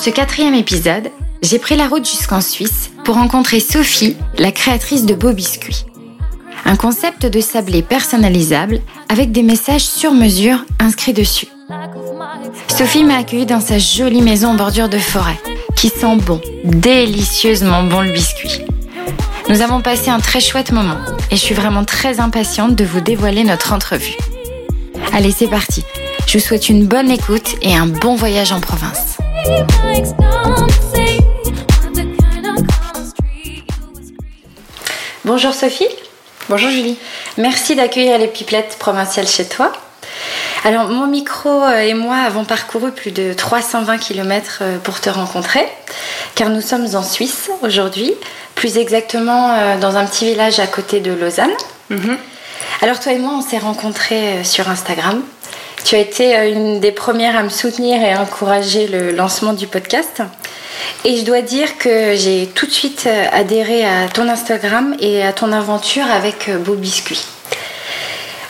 ce 0.00 0.08
quatrième 0.08 0.54
épisode, 0.54 1.10
j'ai 1.42 1.58
pris 1.58 1.76
la 1.76 1.86
route 1.86 2.08
jusqu'en 2.08 2.40
Suisse 2.40 2.90
pour 3.04 3.16
rencontrer 3.16 3.60
Sophie, 3.60 4.16
la 4.38 4.50
créatrice 4.50 5.04
de 5.04 5.12
Beau 5.12 5.32
Biscuit. 5.34 5.84
Un 6.64 6.76
concept 6.76 7.26
de 7.26 7.40
sablé 7.42 7.82
personnalisable 7.82 8.80
avec 9.10 9.30
des 9.30 9.42
messages 9.42 9.84
sur 9.84 10.12
mesure 10.12 10.64
inscrits 10.78 11.12
dessus. 11.12 11.48
Sophie 12.68 13.04
m'a 13.04 13.18
accueilli 13.18 13.44
dans 13.44 13.60
sa 13.60 13.78
jolie 13.78 14.22
maison 14.22 14.52
en 14.52 14.54
bordure 14.54 14.88
de 14.88 14.96
forêt, 14.96 15.38
qui 15.76 15.90
sent 15.90 16.16
bon, 16.24 16.40
délicieusement 16.64 17.82
bon 17.82 18.00
le 18.00 18.12
biscuit. 18.12 18.62
Nous 19.50 19.60
avons 19.60 19.82
passé 19.82 20.08
un 20.08 20.20
très 20.20 20.40
chouette 20.40 20.72
moment 20.72 20.96
et 21.30 21.36
je 21.36 21.42
suis 21.42 21.54
vraiment 21.54 21.84
très 21.84 22.20
impatiente 22.20 22.74
de 22.74 22.84
vous 22.84 23.02
dévoiler 23.02 23.44
notre 23.44 23.74
entrevue. 23.74 24.16
Allez, 25.12 25.30
c'est 25.30 25.48
parti. 25.48 25.84
Je 26.26 26.38
vous 26.38 26.44
souhaite 26.44 26.70
une 26.70 26.86
bonne 26.86 27.10
écoute 27.10 27.56
et 27.60 27.76
un 27.76 27.86
bon 27.86 28.14
voyage 28.14 28.52
en 28.52 28.60
province. 28.60 29.09
Bonjour 35.24 35.54
Sophie. 35.54 35.86
Bonjour 36.48 36.70
Julie. 36.70 36.98
Merci 37.38 37.76
d'accueillir 37.76 38.18
les 38.18 38.26
pipelettes 38.26 38.76
provinciales 38.78 39.28
chez 39.28 39.46
toi. 39.46 39.72
Alors, 40.64 40.88
mon 40.88 41.06
micro 41.06 41.66
et 41.68 41.94
moi 41.94 42.16
avons 42.16 42.44
parcouru 42.44 42.92
plus 42.92 43.12
de 43.12 43.32
320 43.32 43.96
km 43.98 44.58
euh, 44.60 44.78
pour 44.78 45.00
te 45.00 45.08
rencontrer, 45.08 45.66
car 46.34 46.50
nous 46.50 46.60
sommes 46.60 46.86
en 46.94 47.02
Suisse 47.02 47.50
aujourd'hui, 47.62 48.12
plus 48.54 48.76
exactement 48.76 49.52
euh, 49.52 49.78
dans 49.78 49.96
un 49.96 50.04
petit 50.04 50.26
village 50.26 50.60
à 50.60 50.66
côté 50.66 51.00
de 51.00 51.12
Lausanne. 51.12 51.52
Mhm. 51.88 52.18
Alors, 52.82 53.00
toi 53.00 53.12
et 53.12 53.18
moi, 53.18 53.32
on 53.36 53.40
s'est 53.40 53.58
rencontrés 53.58 54.40
euh, 54.40 54.44
sur 54.44 54.68
Instagram. 54.68 55.22
Tu 55.84 55.94
as 55.94 55.98
été 55.98 56.34
une 56.50 56.80
des 56.80 56.92
premières 56.92 57.36
à 57.36 57.42
me 57.42 57.48
soutenir 57.48 58.02
et 58.02 58.14
encourager 58.16 58.86
le 58.86 59.12
lancement 59.12 59.52
du 59.52 59.66
podcast. 59.66 60.22
Et 61.04 61.16
je 61.16 61.24
dois 61.24 61.42
dire 61.42 61.78
que 61.78 62.14
j'ai 62.16 62.48
tout 62.54 62.66
de 62.66 62.70
suite 62.70 63.08
adhéré 63.32 63.84
à 63.84 64.08
ton 64.08 64.28
Instagram 64.28 64.94
et 65.00 65.22
à 65.22 65.32
ton 65.32 65.52
aventure 65.52 66.06
avec 66.10 66.50
Beau 66.64 66.74
Biscuit. 66.74 67.24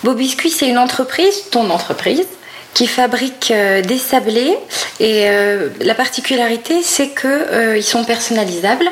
Beau 0.03 0.15
Biscuit, 0.15 0.51
c'est 0.51 0.69
une 0.69 0.79
entreprise, 0.79 1.51
ton 1.51 1.69
entreprise, 1.71 2.27
qui 2.75 2.87
fabrique 2.87 3.51
euh, 3.51 3.83
des 3.83 3.99
sablés. 3.99 4.57
Et 4.99 5.29
euh, 5.29 5.69
la 5.81 5.95
particularité, 5.95 6.83
c'est 6.83 7.09
qu'ils 7.09 7.29
euh, 7.29 7.83
sont 7.83 8.05
personnalisables 8.05 8.91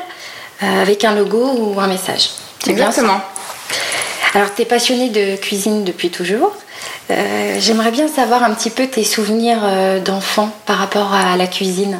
avec 0.61 1.05
un 1.05 1.15
logo 1.15 1.53
ou 1.57 1.79
un 1.79 1.87
message. 1.87 2.31
Exactement. 2.67 3.21
Alors, 4.33 4.53
tu 4.53 4.61
es 4.61 4.65
passionnée 4.65 5.09
de 5.09 5.35
cuisine 5.35 5.83
depuis 5.83 6.09
toujours. 6.09 6.55
J'aimerais 7.57 7.91
bien 7.91 8.07
savoir 8.07 8.43
un 8.43 8.53
petit 8.53 8.69
peu 8.69 8.85
tes 8.87 9.03
souvenirs 9.03 9.59
d'enfant 10.05 10.55
par 10.65 10.77
rapport 10.77 11.13
à 11.13 11.35
la 11.35 11.47
cuisine. 11.47 11.99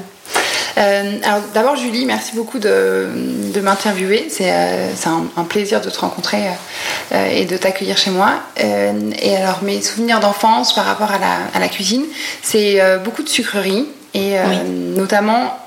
Euh, 0.79 1.17
alors 1.23 1.41
d'abord 1.53 1.75
Julie, 1.75 2.05
merci 2.05 2.35
beaucoup 2.35 2.59
de, 2.59 3.07
m'interviewer. 3.61 4.27
C'est 4.29 4.51
euh, 4.51 4.91
un, 5.35 5.43
plaisir 5.43 5.81
de 5.81 5.89
te 5.89 5.99
rencontrer 5.99 6.43
euh, 7.11 7.29
et 7.29 7.45
de 7.45 7.57
t'accueillir 7.57 7.97
chez 7.97 8.11
moi. 8.11 8.35
et 8.57 9.35
alors 9.35 9.61
mes 9.63 9.81
souvenirs 9.81 10.19
d'enfance 10.19 10.73
par 10.73 10.85
rapport 10.85 11.11
à 11.11 11.59
la, 11.59 11.67
cuisine, 11.67 12.05
c'est 12.41 12.81
beaucoup 13.03 13.23
de 13.23 13.29
sucreries. 13.29 13.87
Et 14.13 14.35
notamment 14.95 15.59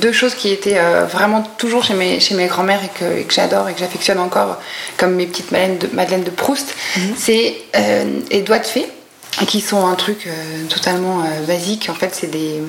deux 0.00 0.12
choses 0.12 0.34
qui 0.34 0.50
étaient 0.50 0.78
vraiment 1.10 1.42
toujours 1.58 1.82
chez 1.82 1.94
mes, 1.94 2.20
chez 2.20 2.34
mes 2.34 2.46
grands-mères 2.46 2.80
et 2.84 3.24
que, 3.24 3.34
j'adore 3.34 3.68
et 3.68 3.72
que 3.72 3.80
j'affectionne 3.80 4.20
encore, 4.20 4.60
comme 4.98 5.14
mes 5.14 5.26
petites 5.26 5.50
madeleines 5.50 5.78
de, 5.78 5.88
Madeleine 5.92 6.22
de 6.22 6.30
Proust, 6.30 6.74
mhm. 6.96 7.14
c'est 7.18 7.56
les 8.30 8.42
doigts 8.42 8.60
de 8.60 8.66
fée 8.66 8.86
qui 9.44 9.60
sont 9.60 9.86
un 9.86 9.94
truc 9.94 10.26
euh, 10.26 10.66
totalement 10.68 11.20
euh, 11.20 11.44
basique. 11.46 11.88
En 11.90 11.94
fait, 11.94 12.14
c'est 12.14 12.30
des, 12.30 12.62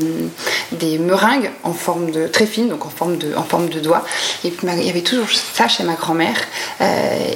des 0.73 0.97
meringues 0.97 1.51
en 1.63 1.71
forme 1.71 2.11
de 2.11 2.27
très 2.27 2.45
fines, 2.45 2.67
donc 2.67 2.85
en 2.85 2.89
forme 2.89 3.17
de, 3.17 3.33
en 3.35 3.43
forme 3.43 3.69
de 3.69 3.79
doigt. 3.79 4.03
Et 4.43 4.51
puis, 4.51 4.67
il 4.67 4.83
y 4.85 4.89
avait 4.89 5.01
toujours 5.01 5.29
ça 5.29 5.67
chez 5.67 5.83
ma 5.83 5.93
grand-mère 5.93 6.37
euh, 6.81 6.85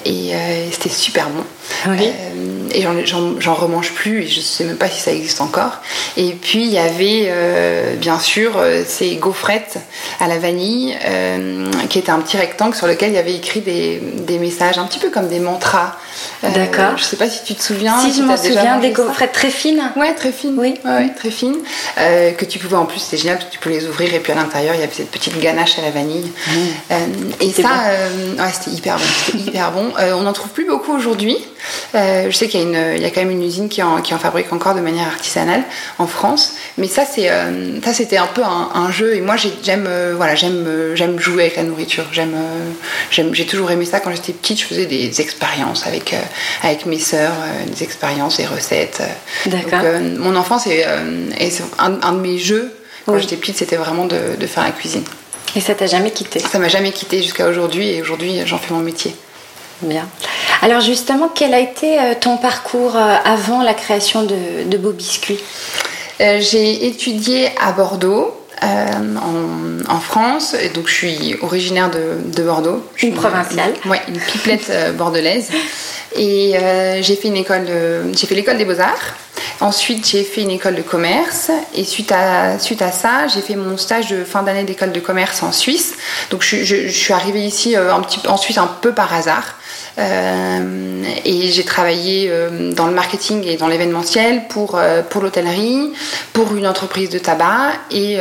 et 0.05 0.31
c'était 0.71 0.89
super 0.89 1.27
bon. 1.29 1.43
et 2.73 2.85
j'en 3.05 3.53
remange 3.53 3.93
plus 3.93 4.23
et 4.23 4.27
je 4.27 4.41
sais 4.41 4.63
même 4.65 4.77
pas 4.77 4.89
si 4.89 5.01
ça 5.01 5.11
existe 5.11 5.39
encore. 5.39 5.77
Et 6.17 6.31
puis 6.33 6.63
il 6.63 6.71
y 6.71 6.77
avait 6.77 7.31
bien 7.97 8.19
sûr 8.19 8.59
ces 8.85 9.15
gaufrettes 9.15 9.77
à 10.19 10.27
la 10.27 10.39
vanille 10.39 10.97
qui 11.89 11.99
étaient 11.99 12.11
un 12.11 12.19
petit 12.19 12.37
rectangle 12.37 12.75
sur 12.75 12.87
lequel 12.87 13.11
il 13.11 13.15
y 13.15 13.19
avait 13.19 13.35
écrit 13.35 13.61
des, 13.61 13.99
des 13.99 14.39
messages 14.39 14.77
un 14.77 14.85
petit 14.85 14.99
peu 14.99 15.09
comme 15.09 15.27
des 15.27 15.39
mantras. 15.39 15.97
D'accord. 16.43 16.97
Je 16.97 17.03
sais 17.03 17.17
pas 17.17 17.29
si 17.29 17.43
tu 17.43 17.55
te 17.55 17.61
souviens. 17.61 17.99
Si, 17.99 18.13
je 18.13 18.23
m'en 18.23 18.37
souviens 18.37 18.79
des 18.79 18.91
gaufrettes 18.91 19.20
très 19.27 19.49
fines. 19.49 19.91
Ouais, 19.95 20.13
très 20.13 20.31
fines. 20.31 20.55
Oui. 20.57 20.75
très 21.15 21.31
fines. 21.31 21.57
Euh, 21.97 22.31
que 22.31 22.45
tu 22.45 22.59
pouvais 22.59 22.77
en 22.77 22.85
plus, 22.85 22.99
c'est 22.99 23.17
génial, 23.17 23.39
tu 23.49 23.59
peux 23.59 23.69
les 23.69 23.87
ouvrir 23.87 24.13
et 24.13 24.19
puis 24.19 24.31
à 24.31 24.35
l'intérieur 24.35 24.75
il 24.75 24.81
y 24.81 24.83
avait 24.83 24.93
cette 24.93 25.11
petite 25.11 25.39
ganache 25.39 25.77
à 25.79 25.81
la 25.81 25.91
vanille. 25.91 26.31
Mmh. 26.47 26.51
Euh, 26.91 27.05
et 27.39 27.51
ça, 27.51 27.69
euh, 27.89 28.35
ouais, 28.37 28.51
c'était 28.53 28.75
hyper 28.75 28.97
bon. 28.97 29.03
C'était 29.25 29.37
hyper 29.39 29.71
bon. 29.71 29.91
on 29.97 30.21
n'en 30.21 30.33
trouve 30.33 30.51
plus 30.51 30.65
beaucoup 30.65 30.93
aujourd'hui. 30.93 31.37
Je 31.93 32.31
sais 32.31 32.47
qu'il 32.47 32.71
y, 32.71 32.75
a 32.75 32.95
y 32.95 33.11
quand 33.11 33.21
même 33.21 33.31
une 33.31 33.43
usine 33.43 33.69
qui 33.69 33.83
en, 33.83 34.01
qui 34.01 34.13
en 34.13 34.19
fabrique 34.19 34.51
encore 34.53 34.75
de 34.75 34.81
manière 34.81 35.07
artisanale 35.07 35.63
en 35.99 36.07
France. 36.07 36.55
Mais 36.77 36.87
ça, 36.87 37.03
ça 37.05 37.93
c'était 37.93 38.17
un 38.17 38.27
peu 38.27 38.43
un, 38.43 38.91
jeu. 38.91 39.15
Et 39.15 39.21
moi, 39.21 39.35
j'aime, 39.63 39.89
voilà, 40.15 40.35
j'aime, 40.35 40.93
j'aime 40.95 41.19
jouer 41.19 41.43
avec 41.43 41.57
la 41.57 41.63
nourriture. 41.63 42.05
J'ai 43.11 43.45
toujours 43.45 43.71
aimé 43.71 43.85
ça. 43.85 43.99
Quand 43.99 44.11
j'étais 44.11 44.33
petite, 44.33 44.61
je 44.61 44.65
faisais 44.65 44.85
des 44.85 45.21
expériences 45.21 45.85
avec, 45.87 46.15
avec 46.63 46.85
mes 46.85 46.99
sœurs, 46.99 47.33
des 47.67 47.83
expériences, 47.83 48.37
des 48.37 48.45
recettes. 48.45 49.01
D'accord. 49.45 49.81
Euh, 49.83 49.99
mon 50.17 50.35
enfance 50.35 50.67
est, 50.67 50.85
euh, 50.85 51.29
un, 51.77 52.13
de 52.13 52.19
mes 52.19 52.37
jeux 52.37 52.73
quand 53.05 53.17
j'étais 53.17 53.35
petite, 53.35 53.57
c'était 53.57 53.77
vraiment 53.77 54.05
de, 54.05 54.45
faire 54.45 54.63
la 54.63 54.71
cuisine. 54.71 55.03
Et 55.55 55.59
ça 55.59 55.75
t'a 55.75 55.87
jamais 55.87 56.11
quitté? 56.11 56.39
Ça 56.39 56.59
m'a 56.59 56.69
jamais 56.69 56.91
quitté 56.91 57.21
jusqu'à 57.21 57.47
aujourd'hui 57.47 57.89
et 57.89 58.01
aujourd'hui 58.01 58.41
j'en 58.45 58.57
fais 58.57 58.73
mon 58.73 58.79
métier. 58.79 59.15
Bien. 59.81 60.07
Alors 60.61 60.81
justement, 60.81 61.29
quel 61.33 61.53
a 61.53 61.59
été 61.59 61.99
euh, 61.99 62.13
ton 62.19 62.37
parcours 62.37 62.95
avant 62.95 63.63
la 63.63 63.73
création 63.73 64.23
de, 64.23 64.63
de 64.65 64.77
Beau 64.77 64.91
Biscuit 64.91 65.39
J'ai 66.19 66.87
étudié 66.87 67.49
à 67.59 67.71
Bordeaux. 67.71 68.37
en, 68.61 69.99
France, 69.99 70.53
et 70.53 70.69
donc 70.69 70.87
je 70.87 70.93
suis 70.93 71.35
originaire 71.41 71.89
de, 71.89 72.43
Bordeaux. 72.43 72.83
une 73.01 73.13
provinciale. 73.13 73.73
Oui, 73.85 73.97
une 74.07 74.19
pipelette 74.19 74.71
bordelaise. 74.97 75.49
Et 76.15 76.57
euh, 76.57 77.01
j'ai 77.01 77.15
fait 77.15 77.29
une 77.29 77.37
école, 77.37 77.67
j'ai 78.15 78.27
fait 78.27 78.35
l'école 78.35 78.57
des 78.57 78.65
beaux-arts. 78.65 79.15
Ensuite, 79.61 80.07
j'ai 80.09 80.23
fait 80.23 80.41
une 80.41 80.49
école 80.49 80.73
de 80.73 80.81
commerce. 80.81 81.51
Et 81.75 81.83
suite 81.83 82.11
à, 82.11 82.57
suite 82.57 82.81
à 82.81 82.91
ça, 82.91 83.27
j'ai 83.27 83.41
fait 83.41 83.55
mon 83.55 83.77
stage 83.77 84.09
de 84.09 84.23
fin 84.23 84.41
d'année 84.41 84.63
d'école 84.63 84.91
de 84.91 84.99
commerce 84.99 85.43
en 85.43 85.51
Suisse. 85.51 85.93
Donc, 86.31 86.41
je, 86.41 86.63
je, 86.63 86.87
je 86.87 86.97
suis 86.97 87.13
arrivée 87.13 87.43
ici 87.43 87.75
euh, 87.75 87.93
un 87.93 88.01
petit, 88.01 88.27
en 88.27 88.37
Suisse 88.37 88.57
un 88.57 88.67
peu 88.67 88.91
par 88.91 89.13
hasard. 89.13 89.55
Euh, 89.99 91.03
et 91.25 91.51
j'ai 91.51 91.63
travaillé 91.63 92.27
euh, 92.29 92.71
dans 92.71 92.87
le 92.87 92.93
marketing 92.93 93.45
et 93.45 93.57
dans 93.57 93.67
l'événementiel 93.67 94.47
pour, 94.47 94.79
pour 95.09 95.21
l'hôtellerie, 95.21 95.91
pour 96.33 96.55
une 96.55 96.65
entreprise 96.65 97.09
de 97.09 97.19
tabac 97.19 97.73
et, 97.91 98.17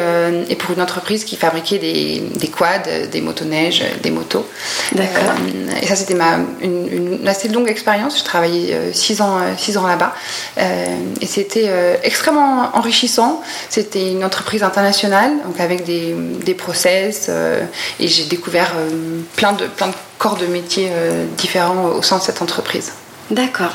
et, 0.48 0.56
pour 0.56 0.74
une 0.74 0.82
entreprise 0.82 1.24
qui 1.24 1.36
fabriquait 1.36 1.78
des, 1.78 2.22
des 2.34 2.48
quads, 2.48 3.06
des 3.10 3.20
motoneiges, 3.20 3.82
des 4.02 4.10
motos. 4.10 4.46
D'accord. 4.92 5.34
et 5.80 5.86
ça, 5.86 5.96
c'était 5.96 6.14
ma, 6.14 6.38
une, 6.60 7.26
assez 7.26 7.48
longue 7.48 7.70
expérience. 7.70 8.18
J'ai 8.18 8.24
travaillé 8.24 8.76
6 8.92 9.22
ans, 9.22 9.38
six 9.56 9.78
ans 9.78 9.86
là-bas. 9.86 10.14
et 10.58 11.26
c'était 11.30 11.70
extrêmement 12.02 12.70
enrichissant. 12.74 13.40
C'était 13.68 14.10
une 14.10 14.24
entreprise 14.24 14.62
internationale, 14.62 15.32
donc 15.46 15.58
avec 15.60 15.84
des, 15.84 16.14
des 16.44 16.54
process. 16.54 17.30
et 18.00 18.08
j'ai 18.08 18.24
découvert 18.24 18.72
plein 19.36 19.52
de, 19.52 19.66
plein 19.66 19.88
de 19.88 19.94
corps 20.20 20.36
de 20.36 20.46
métiers 20.46 20.88
euh, 20.92 21.24
différents 21.36 21.86
au 21.86 22.02
sein 22.02 22.18
de 22.18 22.22
cette 22.22 22.42
entreprise. 22.42 22.92
D'accord. 23.30 23.72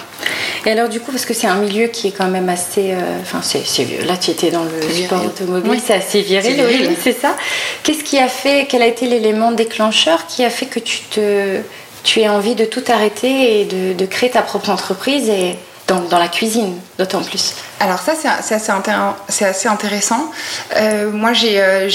Et 0.65 0.71
alors 0.71 0.89
du 0.89 0.99
coup, 0.99 1.11
parce 1.11 1.25
que 1.25 1.33
c'est 1.33 1.47
un 1.47 1.55
milieu 1.55 1.87
qui 1.87 2.07
est 2.09 2.11
quand 2.11 2.27
même 2.27 2.49
assez... 2.49 2.91
euh, 2.91 3.21
Enfin, 3.21 3.41
c'est 3.41 3.83
vieux. 3.83 4.03
Là, 4.05 4.15
tu 4.17 4.31
étais 4.31 4.51
dans 4.51 4.63
le 4.63 4.81
sport 4.93 5.25
automobile, 5.25 5.79
c'est 5.83 5.93
assez 5.95 6.21
viril, 6.21 6.61
oui, 6.67 6.89
c'est 7.01 7.19
ça. 7.19 7.35
Qu'est-ce 7.83 8.03
qui 8.03 8.19
a 8.19 8.27
fait, 8.27 8.67
quel 8.69 8.81
a 8.81 8.87
été 8.87 9.07
l'élément 9.07 9.51
déclencheur 9.51 10.27
qui 10.27 10.43
a 10.43 10.49
fait 10.49 10.65
que 10.65 10.79
tu, 10.79 10.99
te, 11.09 11.61
tu 12.03 12.19
aies 12.19 12.29
envie 12.29 12.55
de 12.55 12.65
tout 12.65 12.83
arrêter 12.89 13.61
et 13.61 13.65
de, 13.65 13.93
de 13.93 14.05
créer 14.05 14.29
ta 14.29 14.41
propre 14.41 14.69
entreprise 14.69 15.29
et 15.29 15.55
dans, 15.87 16.01
dans 16.01 16.19
la 16.19 16.27
cuisine, 16.27 16.75
d'autant 16.97 17.21
plus 17.21 17.55
alors 17.79 17.99
ça 17.99 18.13
c'est 18.15 18.27
assez, 18.27 19.45
assez, 19.45 19.67
intéressant. 19.67 20.31
Euh, 20.75 21.11
moi 21.11 21.33
j'ai, 21.33 21.61
euh, 21.61 21.89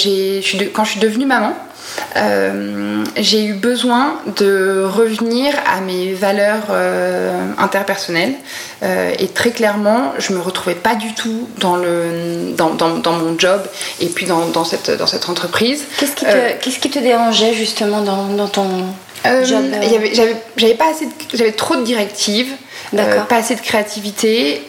quand 0.73 0.85
je 0.85 0.91
suis 0.91 1.01
devenue 1.01 1.27
maman, 1.27 1.55
euh, 2.17 3.05
j'ai 3.17 3.45
eu 3.45 3.55
besoin 3.55 4.21
de 4.37 4.85
revenir 4.85 5.53
à 5.67 5.81
mes 5.81 6.13
valeurs 6.13 6.67
euh, 6.71 7.33
interpersonnelles 7.59 8.35
et 9.19 9.29
très 9.29 9.51
clairement 9.51 10.13
je 10.19 10.33
me 10.33 10.41
retrouvais 10.41 10.77
pas 10.77 10.95
du 10.95 11.13
tout 11.15 11.49
dans, 11.59 11.77
le, 11.77 12.55
dans, 12.57 12.71
dans, 12.71 13.13
mon 13.13 13.39
job 13.39 13.61
et 14.01 14.07
puis 14.07 14.27
dans, 14.27 14.47
dans, 14.47 14.65
cette, 14.65 14.91
dans 14.91 15.07
cette 15.07 15.29
entreprise. 15.29 15.85
Qu'est-ce 15.99 16.15
qui, 16.15 16.25
te, 16.25 16.63
qu'est-ce 16.63 16.79
qui 16.79 16.91
te 16.91 16.99
dérangeait 16.99 17.55
justement 17.55 18.03
dans, 18.03 18.27
dans 18.29 18.49
ton 18.49 18.87
job 19.25 19.65
j'avais, 20.57 20.75
pas 20.75 20.91
assez 20.91 21.09
j'avais 21.35 21.53
trop 21.53 21.77
de 21.77 21.83
directives, 21.83 22.53
pas 22.93 23.37
assez 23.37 23.55
de 23.55 23.61
créativité 23.61 24.63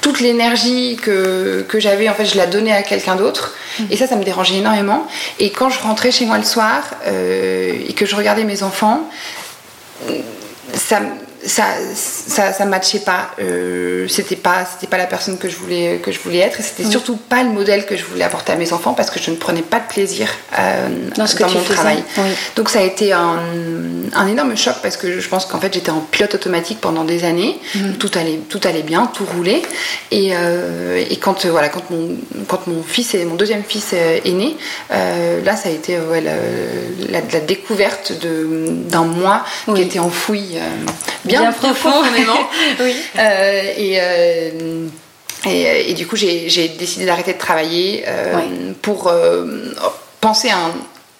toute 0.00 0.20
l'énergie 0.20 0.96
que, 1.00 1.64
que 1.68 1.80
j'avais, 1.80 2.08
en 2.08 2.14
fait, 2.14 2.24
je 2.24 2.36
la 2.36 2.46
donnais 2.46 2.72
à 2.72 2.82
quelqu'un 2.82 3.16
d'autre. 3.16 3.54
Et 3.90 3.96
ça, 3.96 4.06
ça 4.06 4.16
me 4.16 4.24
dérangeait 4.24 4.56
énormément. 4.56 5.06
Et 5.38 5.50
quand 5.50 5.70
je 5.70 5.80
rentrais 5.80 6.10
chez 6.10 6.24
moi 6.24 6.38
le 6.38 6.44
soir 6.44 6.82
et 7.06 7.92
que 7.94 8.06
je 8.06 8.14
regardais 8.14 8.44
mes 8.44 8.62
enfants, 8.62 9.08
ça 10.74 11.00
ça, 11.44 11.64
ça, 11.94 12.52
ça 12.52 12.64
matchait 12.64 13.00
pas. 13.00 13.30
Euh, 13.40 14.06
c'était 14.08 14.36
pas, 14.36 14.64
c'était 14.64 14.86
pas 14.86 14.98
la 14.98 15.06
personne 15.06 15.38
que 15.38 15.48
je 15.48 15.56
voulais, 15.56 16.00
que 16.02 16.10
je 16.10 16.18
voulais 16.18 16.38
être. 16.38 16.60
Et 16.60 16.62
c'était 16.62 16.84
surtout 16.84 17.16
pas 17.16 17.42
le 17.42 17.50
modèle 17.50 17.86
que 17.86 17.96
je 17.96 18.04
voulais 18.04 18.24
apporter 18.24 18.52
à 18.52 18.56
mes 18.56 18.72
enfants 18.72 18.94
parce 18.94 19.10
que 19.10 19.20
je 19.20 19.30
ne 19.30 19.36
prenais 19.36 19.62
pas 19.62 19.80
de 19.80 19.86
plaisir 19.86 20.28
euh, 20.58 20.88
dans, 21.16 21.48
mon 21.48 21.62
travail. 21.62 22.02
Donc 22.56 22.68
ça 22.68 22.80
a 22.80 22.82
été 22.82 23.12
un, 23.12 23.38
un, 24.14 24.26
énorme 24.26 24.56
choc 24.56 24.74
parce 24.82 24.96
que 24.96 25.20
je 25.20 25.28
pense 25.28 25.46
qu'en 25.46 25.60
fait 25.60 25.72
j'étais 25.72 25.90
en 25.90 26.00
pilote 26.00 26.34
automatique 26.34 26.80
pendant 26.80 27.04
des 27.04 27.24
années. 27.24 27.58
Mhm. 27.74 27.98
Tout 27.98 28.10
allait, 28.14 28.40
tout 28.48 28.60
allait 28.64 28.82
bien, 28.82 29.10
tout 29.12 29.24
roulait. 29.24 29.62
Et, 30.10 30.30
euh, 30.34 31.04
et 31.08 31.16
quand 31.16 31.46
voilà, 31.46 31.68
quand 31.68 31.90
mon, 31.90 32.16
quand 32.46 32.66
mon 32.66 32.82
fils 32.82 33.14
et 33.14 33.24
mon 33.24 33.34
deuxième 33.34 33.62
fils 33.64 33.92
est 33.92 34.32
né, 34.32 34.56
là 34.90 35.56
ça 35.56 35.68
a 35.68 35.72
été 35.72 35.98
ouais, 35.98 36.20
la, 36.20 37.20
la, 37.20 37.40
découverte 37.40 38.12
de 38.20 38.66
d'un 38.88 39.04
moi 39.04 39.44
qui 39.74 39.82
était 39.82 39.98
enfoui 39.98 40.56
bien, 41.24 41.52
profondément. 41.52 42.48
oui. 42.80 42.96
Euh, 43.18 43.72
et, 43.76 43.98
euh, 44.00 44.86
et, 45.46 45.90
et, 45.90 45.94
du 45.94 46.06
coup, 46.06 46.16
j'ai 46.16 46.68
décidé 46.78 47.06
d'arrêter 47.06 47.32
de 47.32 47.38
travailler 47.38 48.04
euh, 48.06 48.72
pour 48.82 49.12
penser 50.20 50.50
à 50.50 50.58
un, 50.58 50.72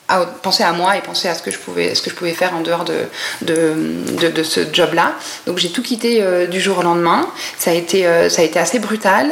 à 0.08 0.20
penser 0.20 0.62
à 0.62 0.72
moi 0.72 0.96
et 0.96 1.00
penser 1.00 1.28
à 1.28 1.34
ce 1.34 1.42
que 1.42 1.50
je 1.50 1.58
pouvais, 1.58 1.94
ce 1.94 2.02
que 2.02 2.10
je 2.10 2.14
pouvais 2.14 2.32
faire 2.32 2.54
en 2.54 2.60
dehors 2.60 2.84
de, 2.84 3.04
de, 3.42 4.28
de, 4.28 4.42
ce 4.42 4.60
job-là. 4.72 5.12
Donc 5.46 5.58
j'ai 5.58 5.70
tout 5.70 5.82
quitté 5.82 6.24
du 6.48 6.60
jour 6.60 6.78
au 6.78 6.82
lendemain. 6.82 7.28
Ça 7.58 7.70
a 7.70 7.74
été, 7.74 8.04
ça 8.30 8.42
a 8.42 8.44
été 8.44 8.58
assez 8.58 8.78
brutal. 8.78 9.30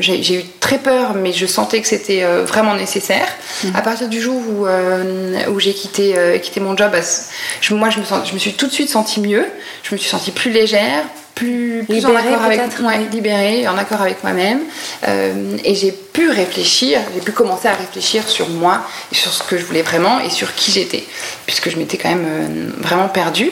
j'ai 0.00 0.34
eu 0.34 0.44
très 0.60 0.78
peur, 0.78 1.14
mais 1.14 1.32
je 1.32 1.46
sentais 1.46 1.80
que 1.80 1.88
c'était 1.88 2.24
vraiment 2.44 2.74
nécessaire. 2.74 3.26
Mhm. 3.64 3.72
À 3.74 3.82
partir 3.82 4.08
du 4.08 4.20
jour 4.20 4.42
où, 4.48 4.66
où 4.66 5.60
j'ai 5.60 5.72
quitté, 5.72 6.14
quitté 6.42 6.60
mon 6.60 6.76
job, 6.76 6.90
bah, 6.92 7.00
je, 7.60 7.74
moi 7.74 7.88
je 7.90 7.98
me, 7.98 8.04
sens, 8.04 8.28
je 8.28 8.34
me 8.34 8.38
suis 8.38 8.52
tout 8.52 8.66
de 8.66 8.72
suite 8.72 8.90
sentie 8.90 9.20
mieux. 9.20 9.46
Je 9.82 9.94
me 9.94 9.98
suis 9.98 10.08
sentie 10.08 10.30
plus 10.30 10.50
légère, 10.50 11.04
plus, 11.34 11.84
plus 11.88 12.04
en 12.06 12.14
accord 12.14 12.42
avec 12.42 12.60
ouais, 12.60 12.98
libérée, 13.10 13.66
en 13.68 13.76
accord 13.78 14.00
avec 14.00 14.22
moi-même. 14.22 14.60
Euh, 15.06 15.56
et 15.64 15.74
j'ai 15.74 15.92
pu 15.92 16.30
réfléchir, 16.30 17.00
j'ai 17.14 17.20
pu 17.20 17.32
commencer 17.32 17.68
à 17.68 17.74
réfléchir 17.74 18.28
sur 18.28 18.48
moi 18.48 18.82
et 19.10 19.14
sur 19.14 19.32
ce 19.32 19.42
que 19.42 19.56
je 19.56 19.64
voulais 19.64 19.82
vraiment 19.82 20.20
et 20.20 20.30
sur 20.30 20.54
qui 20.54 20.72
j'étais, 20.72 21.04
puisque 21.46 21.70
je 21.70 21.76
m'étais 21.76 21.96
quand 21.96 22.10
même 22.10 22.26
euh, 22.26 22.70
vraiment 22.78 23.08
perdue. 23.08 23.50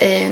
Et, 0.00 0.26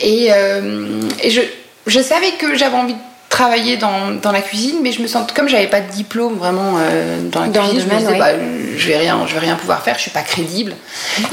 et, 0.00 0.28
euh, 0.32 1.00
et 1.22 1.30
je, 1.30 1.42
je 1.86 2.00
savais 2.00 2.32
que 2.32 2.56
j'avais 2.56 2.76
envie 2.76 2.94
de 2.94 2.98
travailler 3.36 3.76
dans, 3.76 4.12
dans, 4.22 4.32
la 4.32 4.40
cuisine, 4.40 4.76
mais 4.82 4.92
je 4.92 5.02
me 5.02 5.06
sens 5.06 5.30
comme 5.34 5.46
j'avais 5.46 5.66
pas 5.66 5.82
de 5.82 5.90
diplôme 5.92 6.38
vraiment 6.38 6.78
euh, 6.78 7.20
dans 7.30 7.40
la 7.40 7.48
cuisine, 7.48 7.80
je 7.80 7.94
me 7.94 7.98
disais 7.98 8.18
bah, 8.18 8.30
je 8.74 8.88
vais 8.88 8.96
rien, 8.96 9.26
je 9.26 9.34
vais 9.34 9.40
rien 9.40 9.56
pouvoir 9.56 9.82
faire, 9.82 9.96
je 9.96 10.00
suis 10.00 10.10
pas 10.10 10.22
crédible. 10.22 10.72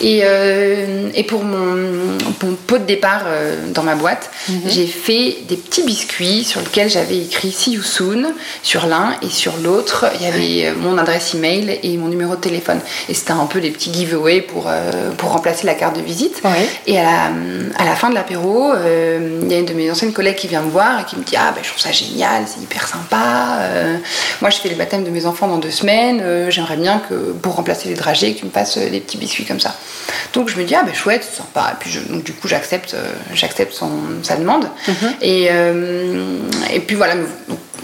Et, 0.02 0.20
euh, 0.24 1.10
et 1.16 1.24
pour 1.24 1.46
mon, 1.46 2.18
mon, 2.44 2.56
pot 2.68 2.78
de 2.78 2.84
départ 2.84 3.24
euh, 3.26 3.56
dans 3.74 3.84
ma 3.84 3.96
boîte, 3.96 4.30
mhm. 4.50 4.62
j'ai 4.68 4.86
fait 4.86 5.38
des 5.48 5.56
petits 5.56 5.84
biscuits 5.84 6.44
sur 6.44 6.60
lesquels 6.60 6.90
j'avais 6.90 7.20
écrit 7.20 7.54
See 7.54 7.72
you 7.72 7.84
soon 7.84 8.34
sur 8.64 8.86
l'un 8.86 9.16
et 9.22 9.30
sur 9.30 9.56
l'autre 9.64 10.08
il 10.16 10.24
y 10.24 10.26
avait 10.26 10.76
mon 10.76 10.98
adresse 10.98 11.34
email 11.36 11.80
et 11.84 11.96
mon 11.96 12.10
numéro 12.10 12.36
de 12.36 12.42
téléphone. 12.42 12.82
Et 13.08 13.14
c'était 13.14 13.32
un 13.32 13.46
peu 13.46 13.62
des 13.62 13.72
petits 13.72 13.94
giveaways 13.94 14.42
pour 14.42 14.70
pour 15.18 15.30
remplacer 15.30 15.66
la 15.66 15.76
carte 15.76 15.96
de 15.96 16.02
visite. 16.02 16.42
Et 16.86 17.00
à 17.00 17.04
la, 17.04 17.32
à 17.78 17.86
la 17.86 17.96
fin 17.96 18.10
de 18.10 18.16
l'apéro, 18.16 18.74
il 18.74 19.50
y 19.50 19.56
a 19.56 19.60
une 19.60 19.66
de 19.66 19.74
mes 19.74 19.90
anciennes 19.90 20.12
collègues 20.12 20.36
qui 20.36 20.50
vient 20.50 20.64
me 20.64 20.70
voir 20.70 21.00
et 21.00 21.06
qui 21.06 21.16
me 21.16 21.24
dit 21.24 21.36
ah 21.38 21.54
ben 21.56 21.62
je 21.64 21.70
trouve 21.70 21.80
ça 21.82 21.93
génial, 21.94 22.44
c'est 22.48 22.62
hyper 22.62 22.88
sympa. 22.88 23.60
Euh, 23.62 23.98
moi, 24.42 24.50
je 24.50 24.58
fais 24.58 24.70
le 24.70 24.76
baptême 24.76 25.04
de 25.04 25.10
mes 25.10 25.26
enfants 25.26 25.48
dans 25.48 25.58
deux 25.58 25.72
semaines. 25.72 26.20
Euh, 26.22 26.50
j'aimerais 26.50 26.78
bien 26.78 27.02
que 27.08 27.32
pour 27.32 27.56
remplacer 27.56 27.88
les 27.90 27.96
dragées, 27.96 28.34
que 28.34 28.40
tu 28.40 28.46
me 28.46 28.52
fasses 28.52 28.78
euh, 28.78 28.90
des 28.90 29.00
petits 29.00 29.18
biscuits 29.18 29.46
comme 29.46 29.60
ça. 29.60 29.76
Donc 30.34 30.50
je 30.50 30.58
me 30.58 30.64
dis 30.64 30.74
ah 30.74 30.84
ben 30.84 30.94
chouette, 30.94 31.24
c'est 31.24 31.38
sympa. 31.38 31.74
Et 31.74 31.76
puis 31.80 32.00
donc 32.10 32.24
du 32.24 32.34
coup 32.34 32.48
j'accepte, 32.48 32.96
j'accepte 33.34 33.80
sa 34.24 34.36
demande. 34.36 34.68
Mhm. 34.88 35.14
Et 35.22 35.50
et 36.72 36.80
puis 36.80 36.96
voilà. 36.96 37.16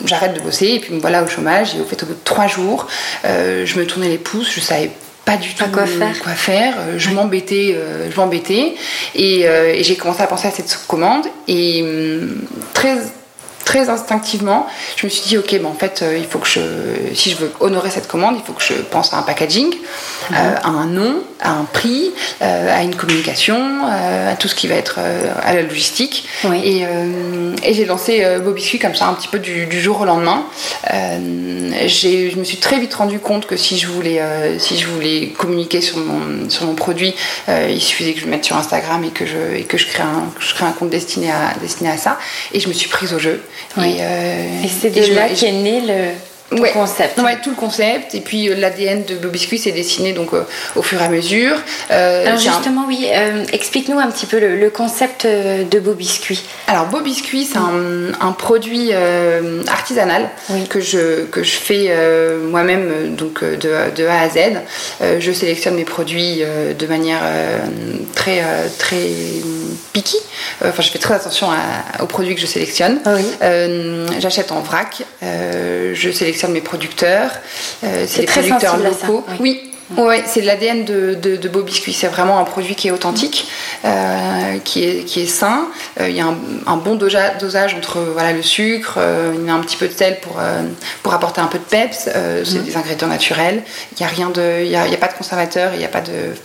J'arrête 0.06 0.34
de 0.34 0.40
bosser 0.40 0.68
et 0.68 0.80
puis 0.80 0.94
me 0.94 1.00
voilà 1.00 1.22
au 1.22 1.28
chômage 1.28 1.76
et 1.76 1.82
au 1.82 1.86
fait 1.86 2.02
au 2.02 2.06
bout 2.06 2.14
de 2.14 2.20
trois 2.24 2.48
jours, 2.48 2.88
je 3.24 3.78
me 3.78 3.86
tournais 3.86 4.08
les 4.08 4.18
pouces, 4.18 4.50
je 4.50 4.62
savais 4.62 4.90
pas 5.26 5.38
du 5.38 5.54
tout 5.54 5.66
quoi 5.72 5.86
faire. 5.86 6.20
Quoi 6.24 6.32
faire. 6.32 6.74
Je 6.98 7.10
m'embêtais, 7.10 7.78
je 8.10 8.16
m'embêtais 8.16 8.76
et, 9.14 9.42
et 9.42 9.84
j'ai 9.84 9.96
commencé 9.96 10.24
à 10.24 10.28
penser 10.28 10.48
à 10.48 10.52
cette 10.52 10.80
commande 10.88 11.26
et 11.48 11.84
hum, 11.84 12.42
très 12.74 12.98
très 13.70 13.88
instinctivement, 13.88 14.66
je 14.96 15.06
me 15.06 15.12
suis 15.12 15.30
dit, 15.30 15.38
ok, 15.38 15.52
ben 15.52 15.68
en 15.68 15.76
fait, 15.76 16.02
euh, 16.02 16.18
il 16.18 16.26
faut 16.26 16.40
que 16.40 16.48
je, 16.48 16.60
si 17.14 17.30
je 17.30 17.36
veux 17.36 17.52
honorer 17.60 17.92
cette 17.92 18.08
commande, 18.08 18.36
il 18.36 18.44
faut 18.44 18.54
que 18.54 18.64
je 18.64 18.74
pense 18.74 19.14
à 19.14 19.18
un 19.18 19.22
packaging, 19.22 19.68
mhm. 19.68 20.36
euh, 20.36 20.56
à 20.64 20.70
un 20.70 20.88
nom, 20.88 21.22
à 21.40 21.52
un 21.52 21.66
prix, 21.66 22.12
euh, 22.42 22.76
à 22.76 22.82
une 22.82 22.96
communication, 22.96 23.60
à 23.86 24.36
tout 24.38 24.48
ce 24.48 24.56
qui 24.56 24.66
va 24.68 24.74
être 24.74 25.00
à 25.44 25.54
la 25.54 25.62
logistique. 25.62 26.28
Et, 26.64 26.84
et 27.64 27.74
j'ai 27.74 27.86
lancé 27.86 28.26
Beau 28.44 28.52
Biscuit 28.52 28.80
comme 28.80 28.96
ça, 28.96 29.08
un 29.08 29.14
petit 29.14 29.28
peu 29.28 29.40
du, 29.40 29.82
jour 29.82 30.02
au 30.02 30.06
lendemain. 30.06 30.44
je 30.90 32.38
me 32.38 32.44
suis 32.44 32.58
très 32.58 32.80
vite 32.80 32.94
rendu 32.94 33.20
compte 33.20 33.46
que 33.46 33.56
si 33.56 33.78
je 33.78 33.88
voulais, 33.88 34.22
si 34.58 34.78
je 34.78 34.88
voulais 34.88 35.30
communiquer 35.38 35.82
sur 35.82 35.98
mon, 35.98 36.50
sur 36.50 36.66
mon 36.66 36.76
produit, 36.76 37.14
il 37.48 37.82
suffisait 37.82 38.14
que 38.14 38.20
je 38.20 38.26
me 38.26 38.32
mette 38.32 38.46
sur 38.46 38.58
Instagram 38.58 39.04
et 39.04 39.12
que 39.12 39.26
je, 39.26 39.56
et 39.56 39.64
que 39.64 39.78
je 39.78 39.88
crée 39.88 40.04
un, 40.04 40.32
je 40.40 40.54
crée 40.54 40.66
un 40.66 40.72
compte 40.72 40.90
destiné 40.90 41.32
à, 41.32 41.54
destiné 41.62 41.90
à 41.90 41.98
ça. 41.98 42.20
Et 42.54 42.60
je 42.60 42.68
me 42.68 42.74
suis 42.74 42.90
prise 42.90 43.14
au 43.14 43.20
jeu. 43.20 43.42
Euh, 43.78 44.64
et, 44.64 44.68
c'est 44.68 44.90
de 44.90 45.14
là 45.14 45.30
qu'est 45.30 45.52
né 45.52 45.82
le, 45.82 46.12
tout 46.50 46.62
ouais. 46.62 46.72
concept. 46.72 47.20
Ouais, 47.20 47.38
tout 47.42 47.52
le 47.52 47.56
concept. 47.56 48.16
Et 48.16 48.22
puis 48.22 48.50
euh, 48.50 48.56
l'ADN 48.56 49.04
de 49.06 49.16
Beau 49.16 49.30
Biscuit 49.30 49.60
s'est 49.60 49.72
dessiné 49.72 50.14
donc 50.14 50.34
euh, 50.34 50.44
au 50.76 50.82
fur 50.82 51.02
et 51.02 51.06
à 51.06 51.10
mesure. 51.10 51.56
Alors 51.90 52.38
justement, 52.38 52.86
oui, 52.88 53.08
explique-nous 53.52 54.00
un 54.00 54.10
petit 54.10 54.26
peu 54.26 54.40
le, 54.40 54.70
concept 54.70 55.26
de 55.26 55.80
Beau 55.80 55.94
Biscuit. 55.94 56.44
Alors 56.68 56.86
Beau 56.86 57.02
Biscuit, 57.02 57.46
c'est 57.46 57.58
un, 57.58 58.32
produit 58.32 58.92
artisanal 59.68 60.30
que, 60.70 60.80
je, 60.80 61.26
que 61.26 61.44
je 61.44 61.58
fais 61.58 61.94
moi-même 62.44 63.16
donc 63.16 63.44
de, 63.44 63.92
de, 63.96 64.06
A 64.06 64.22
à 64.22 64.30
Z. 64.30 65.20
je 65.20 65.32
sélectionne 65.32 65.76
mes 65.76 65.86
produits 65.86 66.44
de 66.78 66.88
manière 66.88 67.22
très 68.16 68.44
très 68.78 69.10
picky. 69.94 70.18
Enfin, 70.64 70.82
je 70.82 70.90
fais 70.90 71.00
très 71.00 71.16
attention 71.16 71.48
aux 72.00 72.06
produits 72.06 72.36
que 72.36 72.42
je 72.42 72.48
sélectionne. 72.48 73.00
Ah 73.06 73.18
j'achète 74.20 74.52
en 74.52 74.62
vrac. 74.62 75.04
je 75.22 76.12
sélectionne 76.12 76.39
mes 76.48 76.62
producteurs. 76.62 77.32
Euh, 77.84 78.06
c'est 78.08 78.22
des 78.22 78.28
producteurs 78.28 78.78
locaux. 78.78 79.26
oui. 79.40 79.64
Ouais, 79.98 80.22
c'est 80.28 80.42
de 80.42 80.46
l'ADN 80.46 80.86
de, 80.86 81.16
de, 81.16 81.50
Beau 81.50 81.64
Biscuit. 81.64 81.94
C'est 81.94 82.10
vraiment 82.10 82.38
un 82.38 82.44
produit 82.44 82.76
qui 82.76 82.90
est 82.90 82.92
authentique, 82.92 83.48
euh, 83.86 84.60
qui, 84.64 84.84
est, 84.84 85.04
qui 85.04 85.22
est 85.22 85.26
sain. 85.26 85.68
Euh, 86.00 86.08
il 86.10 86.16
y 86.16 86.22
a 86.22 86.28
un, 86.28 86.78
bon 86.78 86.94
dosage 86.94 87.74
entre 87.74 87.98
voilà, 88.00 88.32
le 88.32 88.44
sucre, 88.44 89.00
il 89.34 89.48
y 89.48 89.50
a 89.50 89.54
un 89.56 89.60
petit 89.62 89.78
peu 89.78 89.88
de 89.88 89.94
sel 89.94 90.20
pour, 90.20 90.40
pour 91.02 91.14
apporter 91.16 91.42
un 91.42 91.48
peu 91.48 91.58
de 91.58 91.64
peps. 91.64 92.08
c'est 92.08 92.60
mhm. 92.60 92.66
des 92.66 92.78
ingrédients 92.78 93.08
naturels. 93.08 93.64
Il 93.94 93.98
n'y 94.02 94.06
a, 94.06 94.10
rien 94.10 94.30
de, 94.30 94.64
il 94.64 94.70
y 94.70 94.76
a, 94.76 94.84
a, 94.84 94.98
pas 94.98 95.08
de 95.08 95.14
conservateur, 95.14 95.72
il 95.74 95.80
n'y 95.80 95.86
a 95.86 95.90
pas 95.90 96.02
de 96.02 96.36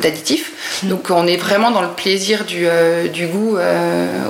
d'additifs. 0.00 0.80
Mhm. 0.84 0.88
Donc 0.88 1.10
on 1.10 1.26
est 1.26 1.36
vraiment 1.36 1.70
dans 1.70 1.82
le 1.82 1.88
plaisir 1.88 2.46
du, 2.46 2.66
du 3.12 3.26
goût 3.26 3.58